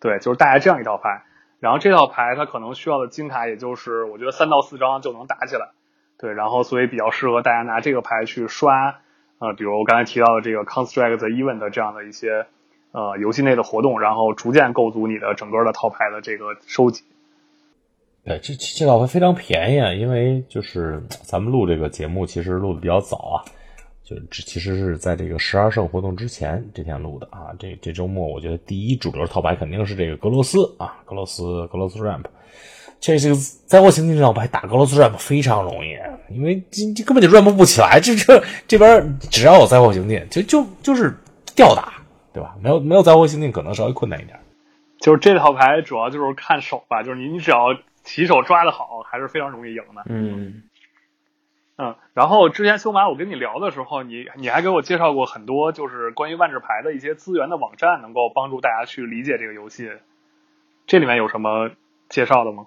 [0.00, 1.22] 对，就是大概这样一套牌。
[1.58, 5.70] 然后这套牌它可能需要的金卡也就是我觉得三到四张就能打起来。
[6.18, 9.00] 对，然后所以比较适合大家拿这个牌去刷，
[9.38, 12.46] 呃，比如我刚才提到的这个 Construct Event 这样的一些
[12.92, 17.04] 呃游戏内的活动，然后逐渐构筑你的整个的套牌的这个收集。
[18.24, 23.36] 对，这这套牌非常便宜啊，因为就是咱们录这个节目，其实录的比较早啊，
[24.08, 27.50] 就其实是在这个十二胜活动之前这天录的啊。
[27.58, 32.24] 这这周末，我觉得第一主流套牌肯定是这个格罗斯啊，格罗斯格罗斯 ramp。
[33.00, 33.34] 这这个
[33.66, 35.96] 灾祸行进这套牌打格罗斯 ramp 非常容易，
[36.30, 41.12] 因为这这根本就 ramp 不起来，这这这边只要有灾祸行进，就就就是
[41.56, 41.94] 吊打，
[42.32, 42.54] 对吧？
[42.62, 44.38] 没有没有灾祸行进，可能稍微困难一点。
[45.00, 47.76] 就是这套牌主要就是看手吧，就是你你只要。
[48.06, 50.00] 起手抓的好，还是非常容易赢的。
[50.08, 50.62] 嗯
[51.78, 59.90] 嗯，然后之前修马我跟你聊的时候，你你还给我介绍过很多就是关于万智牌的一些资源的网站，能够帮助大家去理解这个游戏。
[60.86, 61.70] 这里面有什么
[62.08, 62.66] 介绍的吗？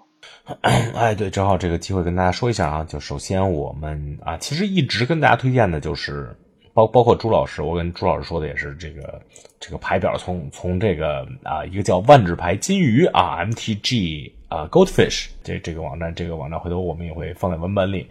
[0.94, 6.36] 哎，对，正好这个机会跟大家说一下啊，就首先我们啊，其实一直跟大家推荐的就是
[6.72, 9.20] 包包括朱老师，我跟朱老师说的也是这个
[9.58, 14.32] 这个牌表，从从这个啊一个叫万智牌金鱼啊 MTG。
[14.50, 18.08] 啊，Goldfish 这这个网站，这个网站回头我们也会放在文本里，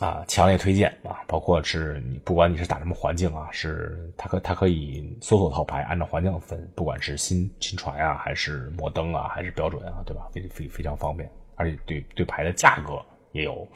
[0.00, 1.18] 啊，强烈推荐啊！
[1.26, 10.28] 包括是你不管你是打什么环境啊，是它可它可以搜索套牌，按照环境分，不管是新新船啊，还是摩登啊，还是标准啊，对吧？
[10.32, 13.66] 非非非常方便，而且对对牌的价格也有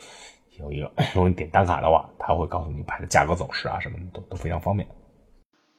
[0.60, 4.88] 有一个，如果你点单卡的话，它会告诉你牌的价格走势啊，什么的都都非常方便。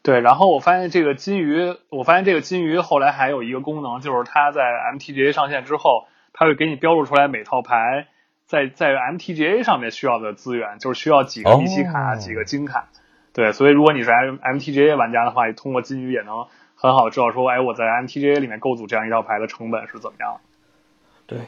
[0.01, 4.61] 对，然后我发现这个金鱼，我发现这个金鱼后来还有一个功能，就是它在
[4.93, 8.07] MTGA 上线之后，它会给你标注出来每套牌
[8.45, 12.89] 在在 MTGA 上面需要的资源，就是需要几个奇卡、几个金卡。
[13.33, 20.37] 对，所以如果你是 M MTGA 玩家的话，通过金鱼也能很好知道说，哎，我在 MTGA 里面构筑这样一套牌的成本是怎么样。
[21.25, 21.39] 对，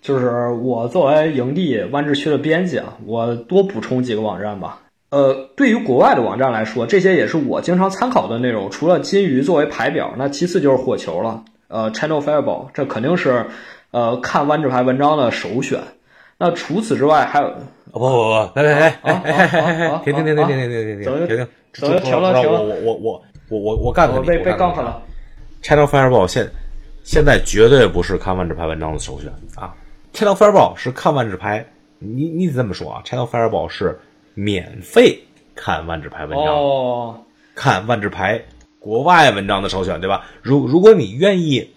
[0.00, 4.80] 就是我作为营地万智区的编辑啊，我多补充几个网站吧。
[5.10, 8.70] 呃，对于国外的网站来说，这些也是我经常参考的内容。
[8.70, 11.44] 除了金鱼作为牌表，那其次就是火球了。
[11.68, 13.46] 呃，Channel Fireball 这肯定是
[13.90, 15.80] 呃看万智牌文章的首选。
[16.38, 17.52] 那除此之外还有？
[17.92, 19.32] 不不不，来来来，哎哎
[19.88, 22.60] 哎，停停停停停停停停停停停，怎么停了停了？
[22.60, 24.20] 我我我我我我干他！
[24.20, 25.02] 被被杠上了。
[25.62, 26.48] Channel Fireball 现
[27.02, 29.74] 现在绝对不是看万智牌文章的首选啊
[30.14, 31.66] ！Channel Fireball 是看万智牌，
[31.98, 33.98] 你你得这么说啊！Channel Fireball 是。
[34.40, 35.20] 免费
[35.56, 37.24] 看万智牌文章，
[37.56, 38.40] 看万智牌
[38.78, 40.26] 国外文章的首选，对吧？
[40.42, 41.68] 如如果你愿意，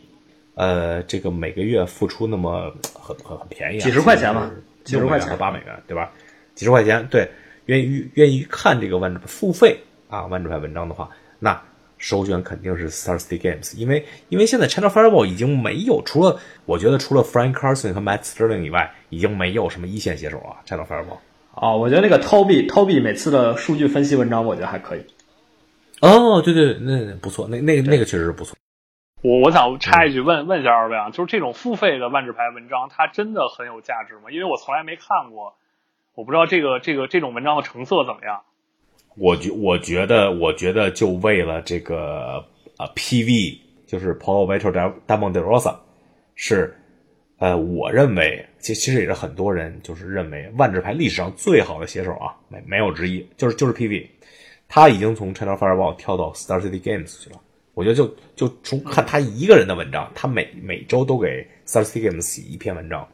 [0.56, 4.52] 呃，这个每个月付出那么很很很便宜，几十块钱嘛，
[4.84, 6.12] 几十块钱八美元，对吧？
[6.56, 7.30] 几十块钱，对，
[7.66, 9.80] 愿意愿意看这个万付费
[10.10, 11.60] 啊，万智牌文章的话，那
[11.98, 21.20] 首选肯定是 Thirsty Games，因为因为现在 Channel Fireball 已经没有除了我觉得除了 Frank Carson 和 Matt Sterling 以外，已经没有什么一线写手了，Channel Fireball。
[21.54, 25.02] 哦，我觉得那个 Toby Toby 每次的数据分析文章，我觉得还可以。
[26.00, 28.56] 哦，对对，那不错，那那个那个确实是不错。
[29.22, 34.32] 我我想插一句，问问一下二位啊，就是这种付费的万智牌文章，它真的很有价值吗？
[34.32, 35.56] 因为我从来没看过，
[36.16, 38.42] 我不知道这个这个这种文章的成色怎么样。
[39.16, 42.44] 我觉我觉得我觉得就为了这个
[42.78, 44.72] 啊 PV，就是 Paul Vitor
[45.08, 45.76] Damon De Rosa
[46.36, 46.76] 是。
[47.38, 54.08] 呃，我认为，其其实也是很多人就是认为万智牌历史上最好的写手啊，没没有之一，就是就是 PV，
[54.68, 57.38] 他已经从 China Fireball 跳到 Star City Games 去了。
[57.74, 63.08] 我觉得就就从看他一个人的文章，他每每周都给 City Games 写一篇文章，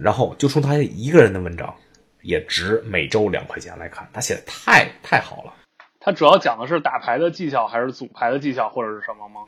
[0.00, 1.74] 然后就从他一个人的文章，
[2.22, 5.54] 也值每周两块钱来看，他写的太太好了。
[6.00, 9.42] 他主要讲的是打牌的技巧，还是组牌的技巧，或者是什么吗？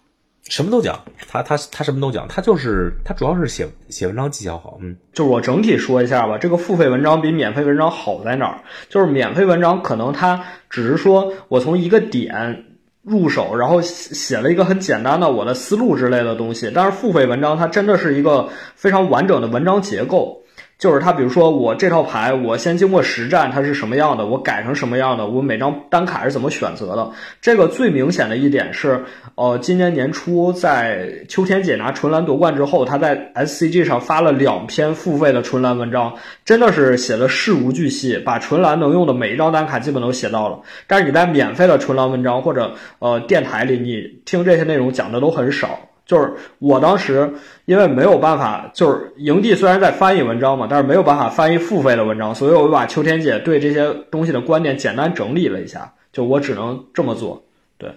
[0.49, 8.61] 什么都讲，他他他什么都讲，他就是他主要是写写文章技巧好，嗯，就是我整体说一下吧，这个付费文章比免费文章好在哪儿？
[8.89, 12.65] 就是免费文章可能它只是说我从一个点
[13.03, 20.42] 入手，然后写了一个很简单的我的思路之类的东西，但是付费文章它真的是一个非常完整的文章结构。
[20.83, 27.09] 就是他，比如说我这套牌，我先经过实战，它是什么样的，我改成什么样的，我每张单卡是怎么选择的。
[27.41, 29.05] 这个最明显的一点是，
[29.37, 36.15] 呃，今年年初在秋天姐拿纯蓝夺冠之后，他在 SCG 上发了两篇付费的纯蓝文章，
[36.45, 40.63] 真的是写的事无巨细，把纯蓝能用的每一张单卡基本都写到了。
[40.89, 45.79] 但是你在免费的纯蓝文章或者呃电台里，你听这些内容讲的都很少。
[46.05, 47.33] 就是我当时
[47.65, 57.45] 因为没有办法，就是营地虽然在翻译文章嘛，但是没有办法翻译付费的文章，所以我把秋天姐对这些东西的观点简单整理了一下，就我只能这么做。
[57.79, 57.91] 对，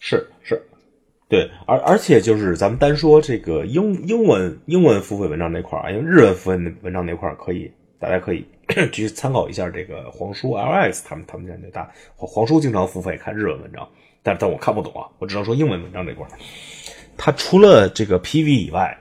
[0.00, 0.62] 是是，
[1.28, 8.44] 对，而而且就是咱们单说这个英英文英文付费文章那块儿啊，因为日文付费文章那块儿可以，大家可以
[8.92, 13.86] 去参考一下这个黄叔 LX 他们他们家那大黄黄叔经常付费看日文文章，
[14.24, 16.30] 但但我看不懂啊，我只能说英文文章这块儿。
[17.16, 18.98] 他除了这个 PV 以外，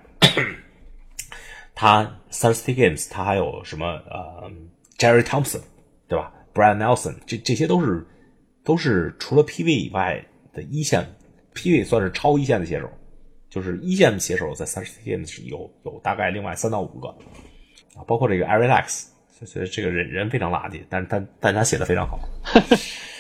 [1.74, 4.52] 他 Thirsty Games 他还有什么呃
[5.00, 5.62] Jerry Thompson
[6.08, 8.06] 对吧？Brian Nelson 这这些都是
[8.64, 11.04] 都是除了 PV 以外的一线
[11.56, 12.88] PV 算是超一线的写手，
[13.50, 17.08] 就是一线的写手在 Thirsty Games 有有大概另外三到五个
[17.96, 19.06] 啊，包括这个 Arilex，
[19.46, 22.20] 所以这个人人非常垃圾，但是他但他写的非常好。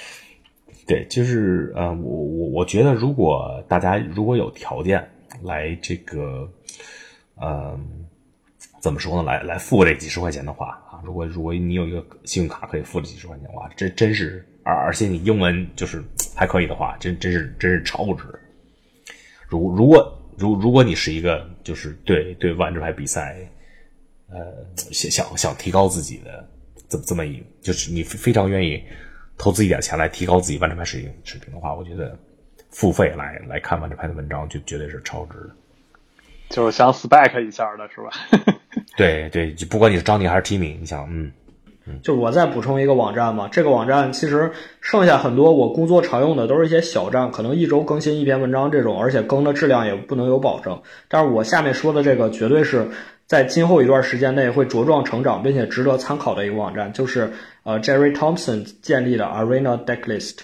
[0.86, 5.02] 对，就是呃，我我我觉得，如果大家如果有条件
[5.42, 6.46] 来这个，
[7.36, 7.80] 呃，
[8.82, 9.24] 怎么说呢？
[9.24, 16.04] 来来付这几十块钱的话啊，如果如果你有一个信用卡可以付这几十块钱，的话，这真是，而而且你英文就是
[16.36, 18.26] 还可以的话，真真是真是超值。
[19.48, 23.38] 如如果如如果你是一个就是对对万智牌比赛，
[24.28, 26.46] 呃，想想想提高自己的
[26.90, 28.84] 这么这么一，就是你非常愿意。
[29.38, 32.18] 投资一点钱来提高自己万智牌水平水平的话，我觉得
[32.70, 35.50] 付费来来看万智牌的文章就绝对是超值的。
[36.50, 38.12] 就是想 spec 一下的是吧？
[38.96, 41.32] 对对，就不管你是张宁还是提名，你想，嗯
[41.86, 50.82] 嗯，就我再补充一个网站嘛，这个网站其实剩下很多我工作常用的都是一些小站，可能一周更新一篇文章这种，而且更的质量也不能有保证。
[51.08, 52.88] 但是我下面说的这个绝对是
[53.34, 57.34] 在今后一段时间内会茁壮成长，并且值得参考的一个网站，就是。
[57.64, 60.40] 呃，Jerry Thompson 建立的 Arena Decklist。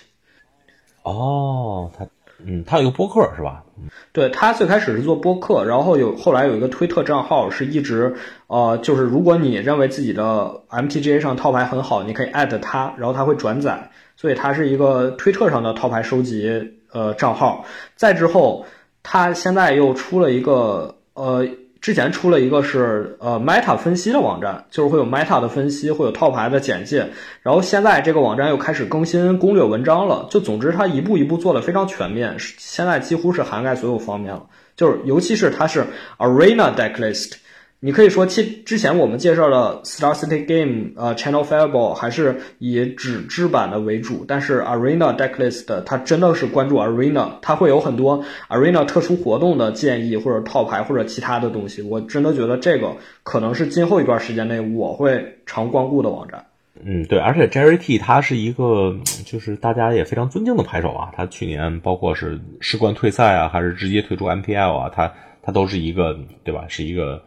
[1.03, 2.07] 哦，他，
[2.43, 3.63] 嗯，他有个播客是吧？
[4.11, 8.15] 对他最开始是做播客，然后有后来有一个推特账号，是一直
[8.47, 17.65] 呃，就是如果你认为自己的 MTGA 上套牌很好，你可以 add 他，然后他会转载，所以他是一个推特上的套牌收集呃账号。
[17.95, 18.65] 再之后，
[19.03, 21.45] 他现在又出了一个呃。
[21.81, 27.09] 之前出了一个是呃 Meta 分析的网站，就是会有 Meta 的分析，会有套牌的简介。
[27.41, 30.27] 然后现在这个网站又开始更新攻略文章了。
[30.29, 34.43] 就总之，它一步一步做的非常全面，现在几乎是涵盖所有方面了。
[34.75, 35.85] 就是尤其是它是
[36.17, 37.33] Arena Decklist。
[37.81, 51.81] 你可以说，其之前我们介绍的 Star City Game，呃，Channel Fireball 还是以纸质版的为主，但是 Arena Decklist 它真的是关注 Arena，它会有很多 Arena 特殊活动的建议或者套牌或者其他的东西。
[51.81, 56.47] 我真的觉得这个可能是今后一段时间内我会常光顾的网站。
[56.83, 58.93] 嗯，对，而且 Jerry T 他是一个
[59.25, 66.65] 就是大家也非常尊敬的牌手啊，他去年包括是世冠退赛啊，还是直接退出 MPL 啊，他他都是一个对吧？
[66.67, 67.23] 是一个。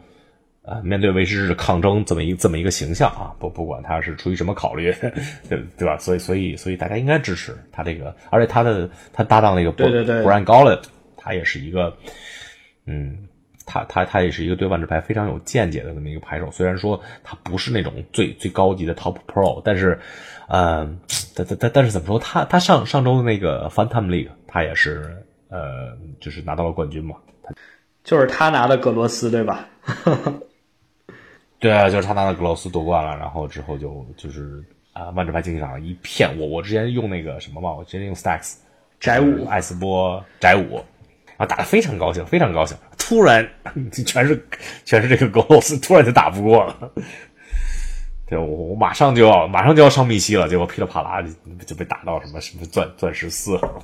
[0.65, 4.93] 呃，面对维持抗争这么一这么一个形象啊，不不管他是出于什么考虑，
[5.49, 5.97] 对对吧？
[5.97, 11.93] 所以所以所以大家应该支持他这个，而且他的他搭档那个 o l l e t 他也是一个，
[12.85, 13.27] 嗯，
[13.65, 16.49] 他他他也是一个对万智牌非常有见解的这么一个牌手。
[16.49, 19.99] 虽然说他不是那种最最高级的 Top Pro，但是，
[20.47, 20.85] 呃，
[21.35, 22.17] 但但但但是怎么说？
[22.19, 25.13] 他他上上周的那个 Fun Time League，他也是
[25.49, 27.15] 呃，就是拿到了冠军嘛。
[27.43, 27.53] 他
[28.03, 29.67] 就是他拿的格罗斯，对吧？
[31.63, 34.61] 对啊，就是他拿了格罗斯夺冠了，然后之后就就是
[34.91, 36.29] 啊，万智牌竞技场一片。
[36.37, 38.55] 我我之前用那个什么嘛，我之前用 Stacks
[38.99, 40.83] 宅舞艾斯波宅舞，
[41.37, 42.75] 啊，打的非常高兴，非常高兴。
[42.97, 43.49] 突突然
[44.05, 44.45] 全是
[44.83, 46.91] 全是这个格罗斯，突然就打不过了。
[48.27, 53.81] 对我我马上就要马上就要上密西了，结果噼里啪啦就就被打到什么什么钻钻石四了。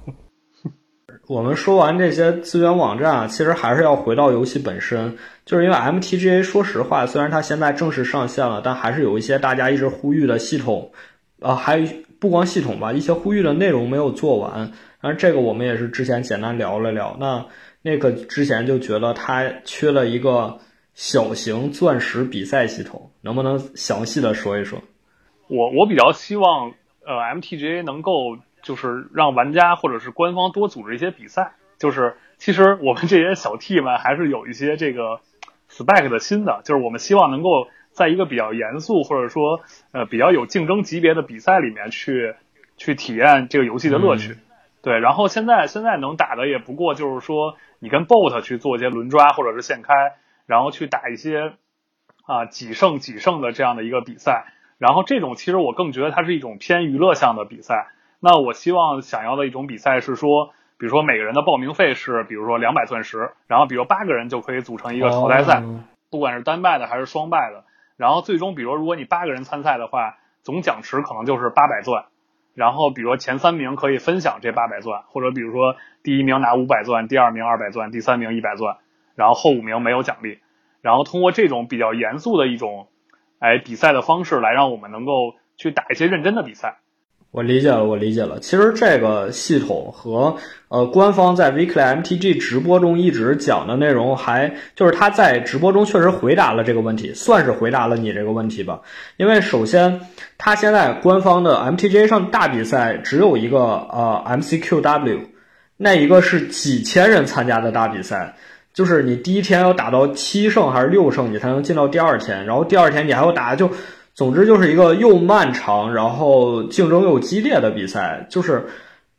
[1.29, 5.15] 我们说完这些资源网站啊，其实还是要回到游戏本身，
[5.45, 10.91] 就是因为 MTGA 说实话，虽然它现在正式上线了，但还是有一些大家一直呼吁的系统，
[11.39, 11.87] 啊，还
[12.19, 14.71] 不光系统吧，一些呼吁的内容没有做完。
[15.01, 17.15] 然后这个我们也是之前简单聊了聊。
[17.19, 17.45] 那
[17.83, 20.57] 那个之前就觉得它缺了一个
[20.95, 24.81] 小型钻石比赛系统，能不能详细的说一说？
[25.47, 26.71] 我我比较希望
[27.05, 28.35] 呃 MTGA 能够。
[28.69, 31.53] 就是让玩家或者是官方多组织一些比赛。
[31.79, 35.21] 就是其实我们这些小 T 们还是有一些这个
[35.71, 36.61] spec 的心的。
[36.63, 39.61] 就是我们希望能够在一个比较严肃或者说
[39.91, 42.35] 呃比较有竞争级别的比赛里面去
[42.77, 44.37] 去体验这个游戏的乐趣。
[44.83, 49.93] 对，然后现在现在能打的也不过就是说你跟 bot 去做一些轮抓或者是现开，
[50.45, 51.53] 然后去打一些
[52.27, 54.45] 啊几胜几胜的这样的一个比赛。
[54.77, 57.87] 然后这种其实我更觉得它是一种偏娱乐向的比赛。
[58.19, 65.61] 那我希望想要的一种比赛是说，比如说每个人的报名费是，比如说两百钻石，然后比如八个人就可以组成一个淘汰赛，
[66.09, 67.63] 不管是单败的还是双败的，
[67.97, 72.05] 然后最终比如如果你八个人参赛的话，总奖池可能就是八百钻，
[72.53, 78.77] 然后比如说前三名可以分享这八百钻，或者比如说第一名拿五百钻，第二名二百钻，第三名一百钻，
[79.15, 80.39] 然后后五名没有奖励，
[80.81, 82.87] 然后通过这种比较严肃的一种，
[83.39, 86.79] 哎比赛的方式来让我们能够去打一些认真的比赛。
[87.31, 88.39] 我理解了，我理解了。
[88.39, 90.35] 其实这个系统和
[90.67, 98.81] 呃官方在 Weekly MTG 直播中一直讲的内容，还就是他在直播中确实回答了这个问题，算是回答了你这个问题吧。
[99.17, 100.01] 因为首先，
[100.39, 105.19] 他现在官方的 MTG 上大比赛只有一个呃 MCQW，
[105.77, 108.33] 那一个是几千人参加的大比赛，
[108.73, 113.69] 就是你第一天要打到七胜还是六胜，你才能进到第二天，然后第二天你还要打就。
[114.19, 118.27] 总之就是一个又漫长，然后竞争又激烈的比赛。
[118.29, 118.65] 就是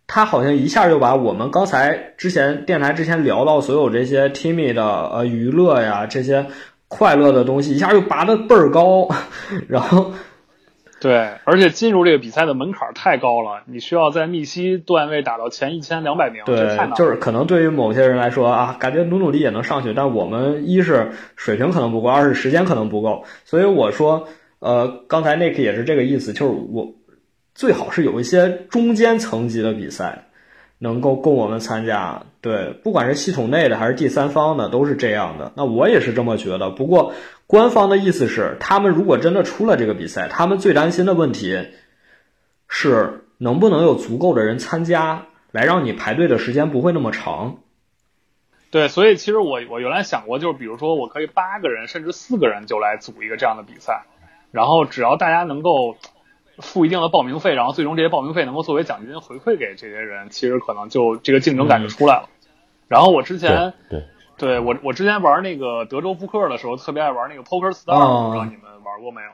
[0.07, 6.49] 他好像一下就把我们刚才之前电台之前聊到所有这些 Timmy 的呃娱乐呀这些
[6.89, 9.09] 快乐的东西，一下就拔得倍儿高。
[9.69, 10.13] 然后，
[11.01, 16.43] 对，而且进入这个比赛的门槛太高了，你需要在密西段位打到前一千两百名。
[16.45, 23.25] 对，就是可能对于某些人来说啊，感觉努努力也能上去，但我们一是水平可能不够，二是时间可能不够。
[23.47, 24.29] 所以我说。
[24.61, 26.95] 呃，刚才 Nick 也是这个意思，就是我
[27.55, 30.27] 最好是有一些中间层级的比赛
[30.79, 32.23] 能够供我们参加。
[32.43, 35.53] 对，不管是系统内的还是第三方的，都是这样的。
[35.57, 36.71] 那我也是这么觉得。
[36.71, 37.15] 不过
[37.47, 41.69] 官方的意思是，他们如果真的出了这个比赛，他们最担心的问题
[42.69, 47.59] 是能不能有足够的人参加，来让你排队的时间不会那么长。
[48.71, 54.05] 对，所以其实我我原来想过，就是比如说我可以八个人甚至四个人就来组一个这样的比赛。
[54.51, 55.97] 然后只要大家能够
[56.59, 62.29] 付一定的报名费，然后最终这些报名费能够作为奖金回馈给这些人，其实可能就这个竞争感就出来了。
[62.89, 64.05] 然后我之前对
[64.37, 69.29] 对我我之前玩那个德州扑克的时候，特别爱玩那个 Poker Star，不知道你们玩过没有？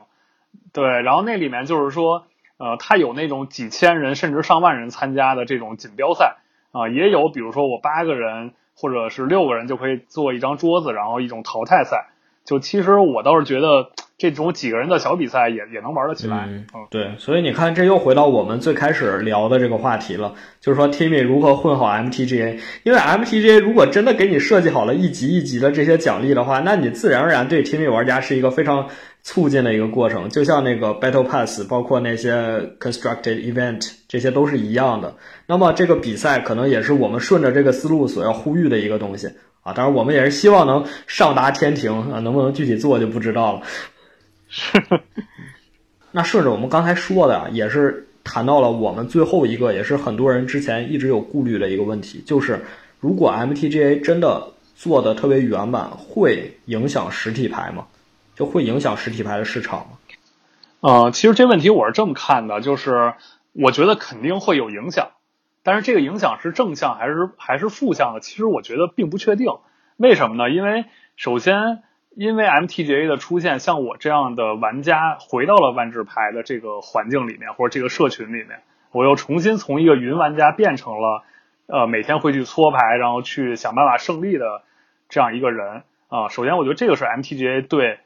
[0.71, 2.25] 对，然后那里面就是说，
[2.57, 6.37] 呃，它有那种几千人甚至上万人参加的这种锦标赛
[6.71, 12.09] 啊，也有比如说我八个人或者是六个人就可以做一张桌子，然后一种淘汰赛。
[12.47, 13.91] 就其实我倒是觉得。
[14.19, 28.87] 这种几个人的小比赛也也能玩得起来，嗯，对，所以你看，这又回到我们最开始聊的这个话题了，就是说 Timmy 如何混好 MTGA，因为 MTGA 如果真的给你设计好了一级一级的这些奖励的话，那你自然而然对 Timmy 玩家是一个非常
[29.21, 32.31] 促进的一个过程，就像那个 Battle Pass，包括那些
[32.79, 35.15] Constructed Event，这些都是一样的。
[35.45, 39.29] 那么这个比赛可能也是我们顺着这个思路所要呼吁的一个东西
[39.67, 43.61] 啊，当然我们也是希望能上达天庭啊，能不能具体做就不知道了。
[44.47, 44.81] 是，
[46.11, 52.61] 那顺着我们刚才说的，也是谈到了我们最后一个，也是很多人之前一直有顾虑的一个问题，就是
[53.01, 57.87] 如果 MTGA 真的做的特别圆满，会影响实体牌吗？
[58.37, 59.97] 就会影响实体牌的市场吗？
[60.79, 63.15] 呃，其实这问题我是这么看的，就是
[63.51, 65.09] 我觉得肯定会有影响，
[65.67, 68.21] 但是这个影响是正向还是还是负向的？
[68.21, 69.47] 其实我觉得并不确定。
[69.97, 70.49] 为什么呢？
[70.49, 70.85] 因为
[71.17, 71.83] 首先。
[72.19, 81.23] 因为 MTGA 的出现，像我这样的玩家回到了万智牌的这个环境里面，或者这个社群里面，我又重新从一个云玩家变成了，
[81.67, 84.63] 呃，每天会去搓牌，然后去想办法胜利的
[85.09, 86.27] 这样一个人啊。
[86.29, 87.99] 首先，我觉得这个是 MTGA 对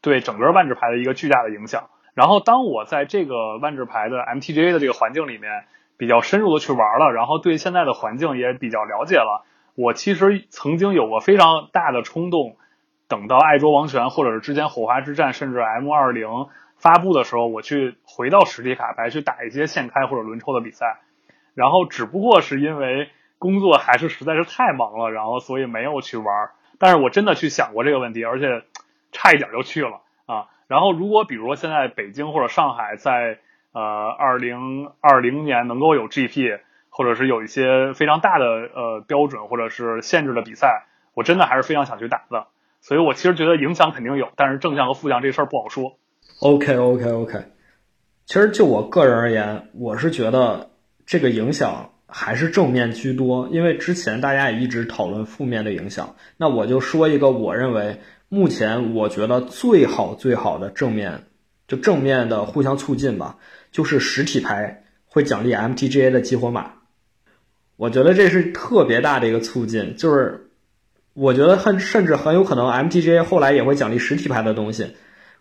[0.00, 1.90] 对整个万智牌的一个巨大的影响。
[2.14, 5.66] 然后，当我在这个万智牌的 MTGA 的这个环境里面
[6.00, 9.44] 比较深入的去玩了，然后对现在的环境也比较了解了。
[9.74, 12.56] 我其实曾经有过非常大的冲动，
[13.06, 16.48] 等到爱卓王权或者是之前火花之战，甚至 M 二零
[16.78, 21.00] 发布的时候，我去回到实体卡牌去打一些现开或者轮抽的比赛。
[21.52, 26.48] 然后只不过是因为工作还是实在是太忙了，然后所以没有去玩。
[26.78, 28.62] 但是我真的去想过这个问题，而且
[29.12, 30.46] 差一点就去了啊。
[30.66, 33.38] 然后如果比如说现在北京或者上海在
[33.72, 36.58] 呃二零二零年能够有 GP，
[36.88, 42.46] 或者是有一些非常大的呃标准或者是限制的比赛，我真的还是非常想去打的。
[42.80, 45.98] 所以我其实觉得影响肯定有，但是正向和负向这事儿不好说。
[46.40, 47.38] OK OK OK，
[48.26, 50.68] 其实就我个人而言，我是觉得。
[51.06, 56.14] 这个影响还是正面居多，因为之前大家也一直讨论负面的影响。
[56.36, 57.98] 那我就说一个我认为
[58.28, 61.24] 目前我觉得最好最好的正面，
[61.66, 63.38] 就正面的互相促进吧，
[63.70, 66.72] 就是实体牌会奖励 MTGA 的激活码。
[67.76, 70.50] 我觉得这是特别大的一个促进，就是
[71.14, 74.94] 我觉得很甚至很有可能 MTGA 后来也会奖励实体牌的东西。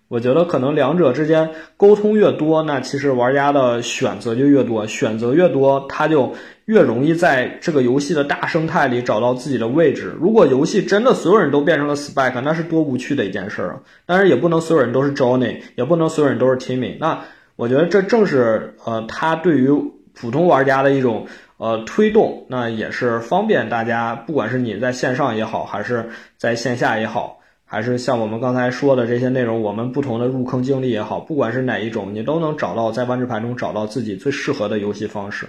[0.08, 6.34] 我觉得可能两者之间沟通越多，那其实玩家的选择就越多，选择越多，他就
[6.66, 10.16] 越容易在这个游戏的大生态里找到自己的位置。
[10.20, 13.82] 如果游戏真的所有人都变成了 Spike，那是多无趣的一件事啊！
[14.08, 16.98] 当然，也不能所有人都是 Johnny，也不能所有人都是 Timmy。
[17.00, 17.26] 那
[17.60, 19.68] 我觉得这正是呃，他对于
[20.14, 27.42] 普通玩家的一种呃推动，那也是方便大家，不管是你在线上也好，还是在线下也好。
[27.66, 35.46] 还是像我们刚才说的这些内容，我们不同的入坑经历也好，不管是哪一种，你都能找到在万智牌中找到自己最适合的游戏方式。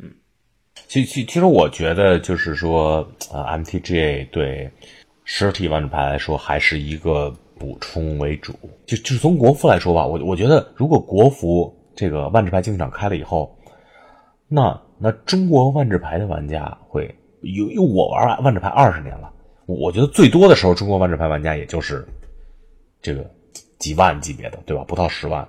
[0.00, 0.10] 嗯，
[0.88, 4.68] 其其其实我觉得就是说，呃，MTGA 对
[5.24, 7.32] 实体万智牌来说还是一个
[7.62, 8.52] 补充为主。
[8.86, 13.56] 就就是从国服来说吧，我我觉得如果国服这个万智牌竞技场开了以后，
[14.48, 19.32] 那那中国万智牌的玩家会，因为我玩万智牌二十年了。
[19.66, 22.04] 我觉得最多的时候，中国万智牌玩家也就是
[23.00, 23.24] 这个
[23.78, 24.82] 几万级别的，对吧？
[24.82, 25.46] 不到十万。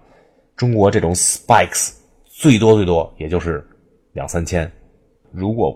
[0.55, 1.95] 中国这种 spikes
[2.25, 3.67] 最多最多也就是
[4.11, 4.71] 两三千。
[5.31, 5.75] 如果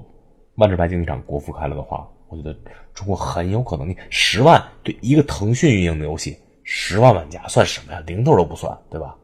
[0.55, 2.55] 万智牌竞技场国服开了的话，我觉得
[2.93, 8.01] 中国很有可能，你十万对一个腾讯运营的游戏，十万玩家算什么呀？
[8.05, 9.15] 零头都不算，对吧？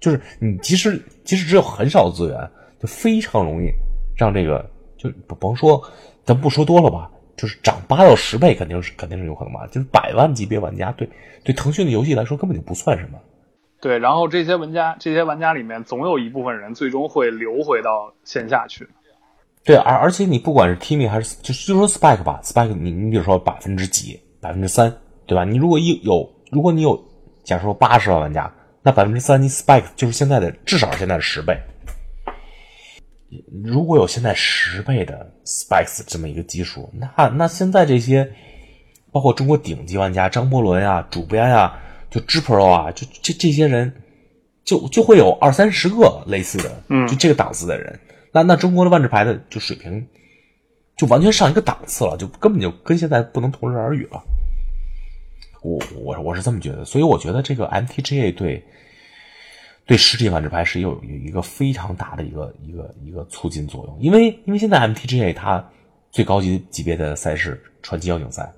[0.00, 3.70] 就是你即使即使只有很少资源，就非常容易
[4.16, 5.82] 让这个就甭说，
[6.24, 7.10] 咱不说多了吧。
[7.36, 9.66] 就是涨八到十倍，肯定是肯定是有可能吧。
[9.66, 11.08] 就是百万级别玩家，对
[11.42, 13.18] 对，腾讯的游戏来说根本就不算什么。
[13.80, 18.88] 对，然后这些玩家，这些玩家里面总有一部分人最终会流回到线下去。
[19.64, 24.94] 对，而而且你不管是 Timmy 还是就就说 Spike 吧，Spike 你你比如说百分之几，百分之三，
[25.26, 25.44] 对吧？
[25.44, 27.02] 你如果一有，如果你有，
[27.44, 28.52] 假如说八十万玩家，
[28.82, 31.58] 那百分之三，你 Spike 就是现在的至少是现在的十倍。
[33.64, 38.30] 如果有现在十倍的 spikes 这么一个基数，那那现在这些，
[39.10, 41.76] 包括中国顶级玩家张伯伦啊、主编啊、
[42.10, 43.92] 就 G Pro 啊，就这这些人，
[44.62, 47.98] 就就会有二三十个类似的，嗯，就这个档次的人。
[48.34, 50.06] 那那中国的万智牌的就水平，
[50.96, 54.20] 就完全上一个档次了，就根本就跟现在不能同日而语了。
[55.62, 58.62] 我我我是这么觉得，所以我觉得这个 MTGA 对。
[59.86, 65.62] 对实体万智牌是有有一个非常大的一个一个一个促进作用，因为因为现在 MTGA 它
[66.10, 68.50] 最高级级别的赛事传奇邀请赛，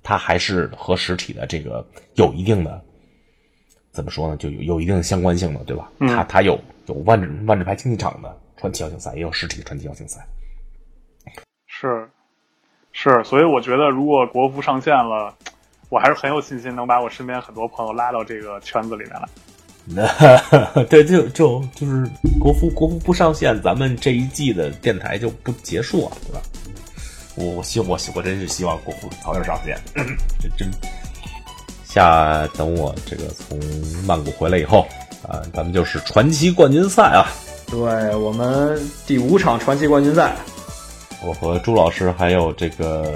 [0.00, 2.80] 它还是和实体的这个有一定的
[3.90, 5.90] 怎么说呢，就有有一定的相关性的，对吧？
[5.98, 6.56] 它它有
[6.86, 10.20] 有万智万智牌竞技场的传奇邀请赛，也有实体的传奇邀请赛。
[11.66, 12.06] 是
[12.92, 15.34] 是，所以我觉得如果国服上线了，
[15.88, 19.26] 我还是很有信心能把我身边很多朋友拉到这个圈子里面来。
[20.90, 22.06] 对，就就就是
[22.38, 26.42] 国服国服不上线，咱们这一季的电台就不结束了，对吧？
[27.36, 29.78] 我我希我我真是希望国服早点上线，
[30.38, 30.70] 这 真
[31.84, 33.58] 下等我这个从
[34.06, 34.86] 曼谷回来以后
[35.26, 37.24] 啊，咱们就是传奇冠军赛啊！
[37.70, 40.34] 对我们第五场传奇冠军赛，
[41.22, 43.14] 我和朱老师还有这个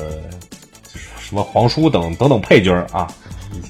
[1.19, 3.09] 什么黄叔等等等配角啊。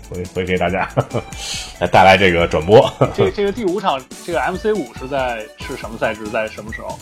[0.09, 0.89] 会会给大家
[1.79, 2.91] 来带来这个转播。
[3.15, 6.27] 这这个第五场，这个 MC 五是在是什么赛制？
[6.29, 6.99] 在什么时候？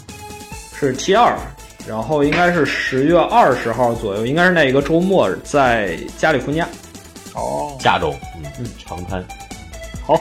[0.77, 1.39] 是 T 二，
[1.87, 6.69] 然后应该是十月二十号左右，应该是那一个周末，在加利福尼亚。
[7.35, 9.25] 哦，加州，嗯嗯，长滩。
[10.05, 10.21] 好，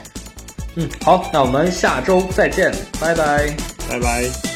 [0.75, 3.55] 嗯好，那我们下周再见，拜拜，
[3.89, 4.50] 拜拜。